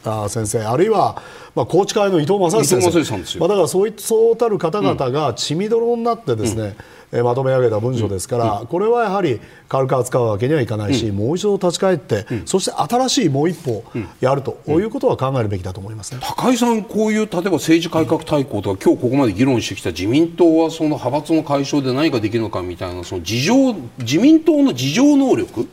[0.09, 1.21] はい先生あるいは、
[1.55, 3.39] まあ、宏池会の伊藤正史先生。
[3.39, 6.77] まあ、だからそういそうたる方々が血みどろになってですね、
[7.13, 13.85] えーまとめ上げた文書ですから、これはやはり軽く扱うわけにはいかないし、もう一度立ち返って、そして新しいもう一歩
[14.21, 16.19] やると、こういうことは考えるべきだと思いますね。
[16.21, 25.69] 高井さん、こういう例えば政治改革大綱とか、今日ここまで議論してきた自民党はその派閥の解消で何かできるのかみたいな、その事情自民党の事情能力、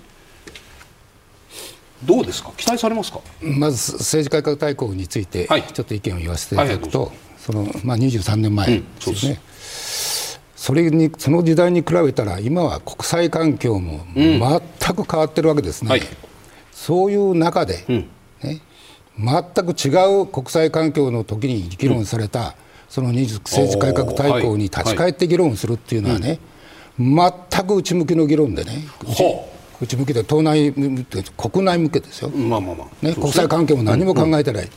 [2.06, 3.20] どうですか、期待されますか？
[3.41, 5.64] まず政治改革大綱について、はい。
[5.64, 9.39] ちょっと意見を言わせていただくと、はいそのまあ、23年前ですようんそうね、
[10.56, 14.39] それにその時代に比べたら、今は国際環境も全
[14.95, 16.02] く変わってるわけですね、はい。
[16.72, 18.08] そういう中で、ん。
[18.43, 18.62] ね、
[19.18, 22.56] 全く違う国際環境の時に議論された、
[22.89, 26.39] その20政治改革大綱に立ち返って議論するっていうのはね、
[26.99, 29.51] 全く内向きの議論でね、ほ
[29.82, 32.29] 内向きで党内向け、国内向けですよ。
[32.34, 34.69] うまあまあまあ、ね、国際関係も何も考えてない、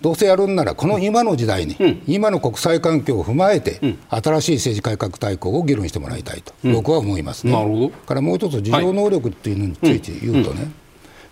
[0.00, 7.52] どうせやるんなら、この今の時代に、今の国際環境を踏まえて、新しい政治改革大綱を議論してもらいたいと、僕は思いますね。
[7.52, 7.88] なるほど。
[7.90, 10.70] からもう一つ、事情能力っていうのについて言うとね、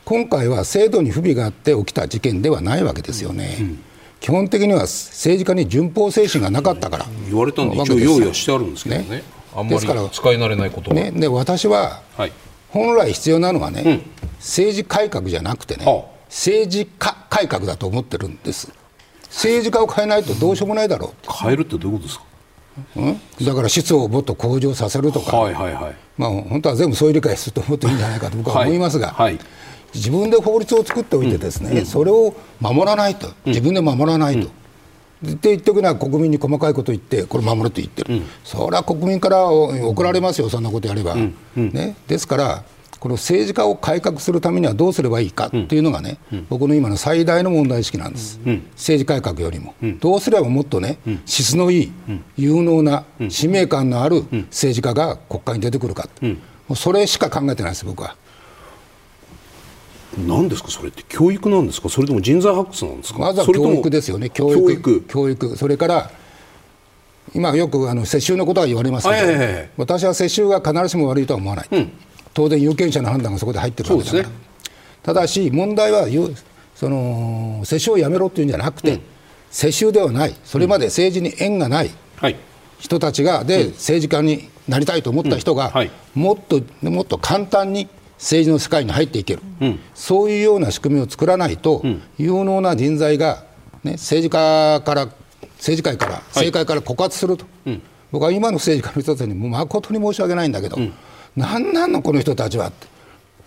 [0.05, 3.59] 今回は制度に不備があって起きた事件ではないわけですよね。
[4.21, 9.23] 基本的には政治家に順法精神がなかったから、言われたんで、一応用意はしてあるんですけどね、ね。
[9.55, 10.97] あんまりですから使い慣れないことは。
[10.97, 12.33] ね、で私ははい、
[12.73, 14.01] 本来必要なのはね、
[14.39, 16.13] 政治改革じゃなくてね、はあ。
[16.29, 18.73] 政治家改革だと思ってるんです。
[19.27, 22.25] 政治家を変えないとどうしようもないだろ変えるってどういうことですか？
[22.97, 25.97] う、うん、だから質をもっと向上させるとか、はいはいはい。
[26.19, 29.37] まあ、本当は全部そういう理解すると思っていいんじゃないかと僕は思いますが、はい。
[29.37, 29.45] はい
[29.95, 34.49] 自分で法律を作っておいてですね、それを守らないと、自分で守らないと。
[35.25, 41.17] って言っておくのは国民に細かいこと言って、これ守るって言ってる、それは国民から怒られますよ、そんなことやれば。
[41.57, 42.65] ね、ですから、
[42.99, 46.19] この政治家を改革するためにはどうすればいいかっていうのがね、
[46.49, 48.39] 僕の今の最大の問題意識なんです、
[48.77, 51.93] 政治改革よりも、どうすればもっとね、質のいい、
[52.37, 58.17] 有能な、使命感のある政治家が国会に出てくるか、もうそれしか考えてないです、僕は。
[60.19, 61.89] 何ですかそれって教育なんですか？
[61.89, 63.19] それとも人材発掘なんですか？
[63.19, 65.57] まずは教育ですよね、教育、教育。
[65.57, 66.11] それから
[67.35, 71.69] 今、よくあの世襲のことは言われますけど、私は世襲が必ずしも悪いとは思わない、
[72.35, 74.43] 当然、有権者の判断がそこで入ってるわけだから、そうです
[75.03, 76.35] ただし、問題は有
[76.75, 79.01] その世襲をやめろっていうんじゃなくて、
[79.51, 82.37] 世襲ではない、それまで政治に縁がないはい。
[82.79, 85.73] 人たちが、で政治家になりたいと思った人が、うん。
[85.73, 85.91] はい。
[86.15, 87.89] もっともっと簡単に
[88.23, 89.43] 政治の世界に入っていける、
[89.95, 91.83] そういうような仕組みを作らないと、
[92.19, 93.45] 有能な人材が、
[93.83, 95.09] ね、政治家から、
[95.57, 97.47] 政治界から、政界から枯渇すると、
[98.13, 100.79] 僕は今の政治家の人たちにもう誠に申し訳ないんだけど、
[101.37, 101.73] なん。
[101.73, 102.87] なんの、この人たちはって、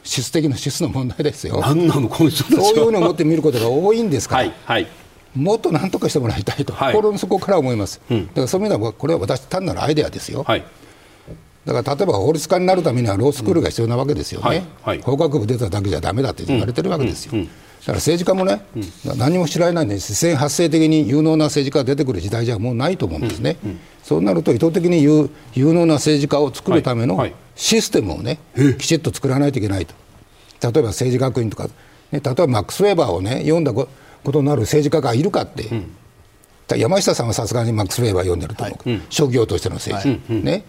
[0.04, 1.62] 質的な質の問題ですよ。
[1.62, 2.64] 何なのこの人たちは。
[2.64, 4.88] そういうふうに思って見ることが多いんですから、はいはい。
[5.36, 6.94] もっとなんとかしてもらいたいと、はい。
[6.94, 10.66] 心の底から思います、だからそういう意味では、これは私、単なるアイデアですよ、はい
[11.66, 15.02] だから例えば法律家になるためにはロースクールが必要なわけですよね、はいはい。
[15.02, 17.48] 法学部出ただけじゃだめだって言われてるわけですよ、だか
[17.88, 18.62] ら政治家もね、
[19.18, 23.58] 何も知られないのに、自然発生的に有能な政治家が出てくる時代じゃもうないと思うんですね、
[24.04, 27.40] そうなると意図的に有有能な政治家を作るためのはいはい。
[27.56, 28.40] システムをね、
[28.78, 29.94] きちっと作らないといけないと、
[30.62, 31.72] 例えば政治学院とか、ね、
[32.12, 33.88] 例えばマックス・ウェーバーをね、読んだこ
[34.24, 35.64] ことのある政治家がいるかって。
[36.78, 40.64] 山下さんはさすがにマックス・ウェーバー読んでると思う、職業としての政治、ね、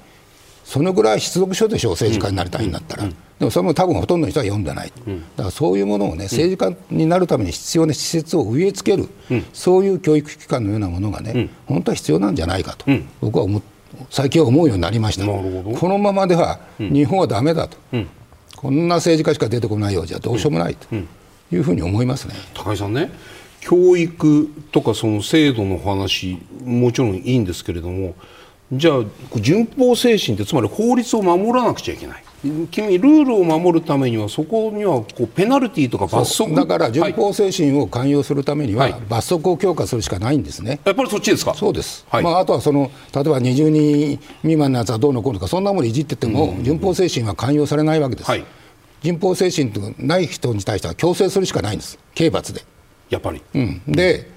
[0.66, 3.04] そのぐらい必読書でしょう、政治家になりたいんだったら、
[3.38, 4.94] でもそれも多分ほとんどの人は読んでない、だ
[5.36, 9.08] からそういうものをね、政治家になるために必要な施設を植え付ける、
[9.52, 12.84] そういう教育機関のようなものがね、本当は必要なんじゃないかと、
[13.20, 13.62] 僕は思う
[14.10, 17.76] 最近は思うようになりました、このままでは日本はだめだと、
[18.56, 20.88] こんな政治家しか出てこないようじゃどうしようもないと
[21.54, 22.34] いうふうに思いますね。
[22.54, 23.12] 高井さんね
[23.60, 28.14] 教育とかその制度の話もちろんいいんですけれども
[28.72, 29.04] じゃあ
[29.40, 32.22] 順法精神ってつまり法律を守らなくちゃいけない。
[32.70, 36.54] 君ルールを守るためにはそこにはこうペナルティーとか罰則。
[36.54, 38.92] だから順はい法精神を寛容するためにはい。
[38.92, 40.80] は罰則を強化するしかないんですね。
[40.84, 41.44] やっぱりそっちです。
[41.44, 42.24] かそうです、はい。
[42.24, 48.44] まあ、あとはその例えば20人未満のやつはどうのこうのとかそんなものいじってても順法精神は寛容されないわけです、はい。
[49.02, 51.98] 順法精神とない人に対しては強制するしかないんです。
[52.14, 52.62] 刑罰で、
[53.10, 53.42] やっぱり。
[53.54, 54.35] うん、で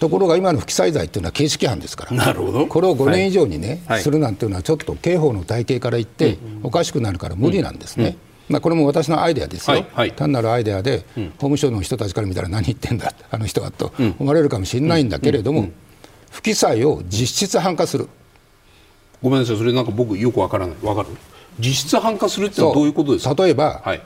[0.00, 2.16] ところが今の不記載罪っていうのは形式犯ですから。
[2.16, 2.66] なるほど。
[2.66, 8.16] これを5年以上にね、はい、するなんていうのはちょっと刑法の体系から言っておかしくなるから無理なんですね。
[8.48, 9.86] まあ、これも私のアイデアですよ、はい。
[9.92, 15.68] はい、単なるアイデアで、うん、法務省の人たちから見たら何言ってんだ、あの人はと思われるかもしれないんだけれども、
[16.30, 18.08] 不記載を実質犯化する。
[19.22, 21.08] ごめんなさい、それなんか僕、よくわからない、わかる？
[21.58, 23.40] 実質犯化するってどういうことですか？
[23.40, 24.02] 例えば、はい、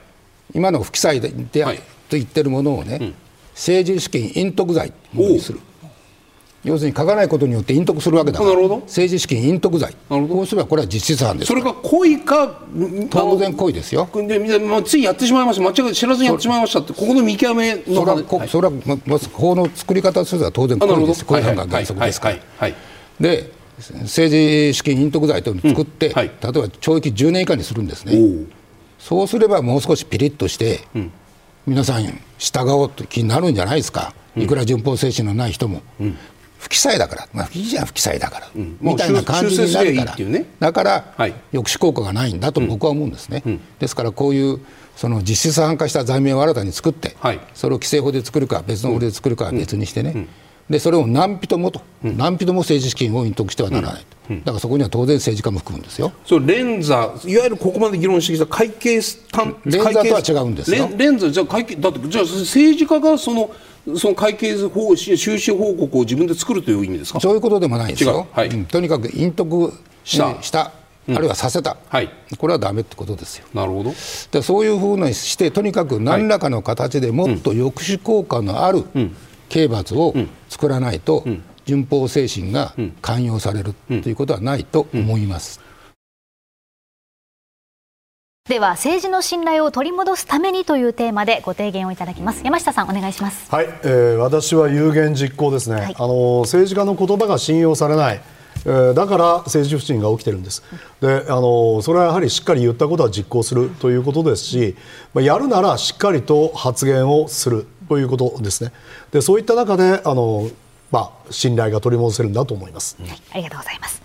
[0.53, 3.15] 今の不記載で、はい、と言ってるものをね、うん、
[3.53, 5.59] 政治資金隠匿罪にする。
[6.65, 8.51] 要するに書かないことによって隠匿するわけだから。
[8.51, 9.95] 政治資金隠匿罪。
[10.09, 12.59] こうすればこれは実質犯ですそれが故意か
[13.11, 14.09] 当然故意ですよ。
[14.13, 15.63] で、まあ、ついやってしまいました。
[15.63, 18.73] 間違い知らずにやってしまいましたってここの見極めのそれは、はい、それは、
[19.05, 21.25] ま、法の作り方としては当然故意です。
[21.25, 22.19] 故意犯が原則です。
[22.19, 22.71] から、
[23.19, 26.13] で政治資金隠匿罪というのを作って、うん。
[26.13, 28.17] はい、例えば懲役10年以下にするんですね。
[28.97, 31.11] そうすればもう少しピリッとして、うん、
[31.67, 36.17] 皆さん従おうと気になるんじゃないですか、いくら順法精神のない人も、うん、
[36.65, 44.59] 不記載だから、まあ、いいじゃん不記載だから、うん、みたいな感じになるから、ね、だから、はい、抑止効果がないんだと僕は思うんですね、うん、ですからこういう
[44.95, 50.27] その実質犯化した罪名を新たに作って、はい、それを規制法で作るか別の法で作るかは別にしてね、
[50.67, 56.11] でそれを何人もと、何人も政治資金を隠匿してはならないと、だからそこには当然政治家も含むんですよ。
[56.25, 60.89] そう連座いわゆるここまで議論してきた会計連座とは違うんですよ。
[60.97, 63.51] 連座じゃ会計だってじゃあ政治家がその
[63.97, 67.19] その会計報収支報告を自分で作るという意味ですか？
[67.19, 68.47] そういうことでもないですよ、はい。
[68.47, 69.73] うん、とにかく隠匿
[70.03, 70.71] した、した、
[71.07, 73.45] うん、あるいはさせた、はい、これはだめってことですよ。
[73.53, 73.93] なるほど。
[74.31, 78.83] でそういうふうにして、とにかく何らかの形でもっと抑止効果のある
[79.49, 80.15] 刑罰を
[80.49, 81.23] 作らないと、
[81.65, 85.61] 順法精神が寛容されるということはないと思います。
[88.47, 92.43] では政治の信頼を取り戻すためにというテーマでご提言をいただきます。
[92.43, 93.51] 山下さんお願いします。
[93.51, 98.21] はい、えー、私は有言実行ですね、はい、あの政治家の言葉が信用されない。
[98.67, 100.61] えー、だから政治不信が起きてるんです、
[101.01, 104.75] であのそれはやはりしっかり言ったことは実行するということですし、
[105.15, 108.71] まあ、やるならしっかりと発言をするということですね、
[109.11, 110.49] でそういった中であの、
[110.91, 114.01] まあ、信頼が取り戻せるんだと思います、はい、ありがとうございます。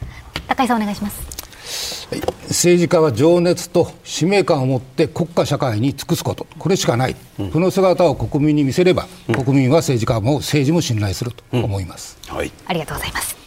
[0.46, 1.99] 高井さんお願いします
[2.48, 6.46] 政治家は情熱と使命感を持って国家社会に尽くすこと。
[6.58, 13.39] これしかない、うん、この姿を国民に見せれば、うん、国民は政治家も政治も信頼すると思います、はい、ありがとうございます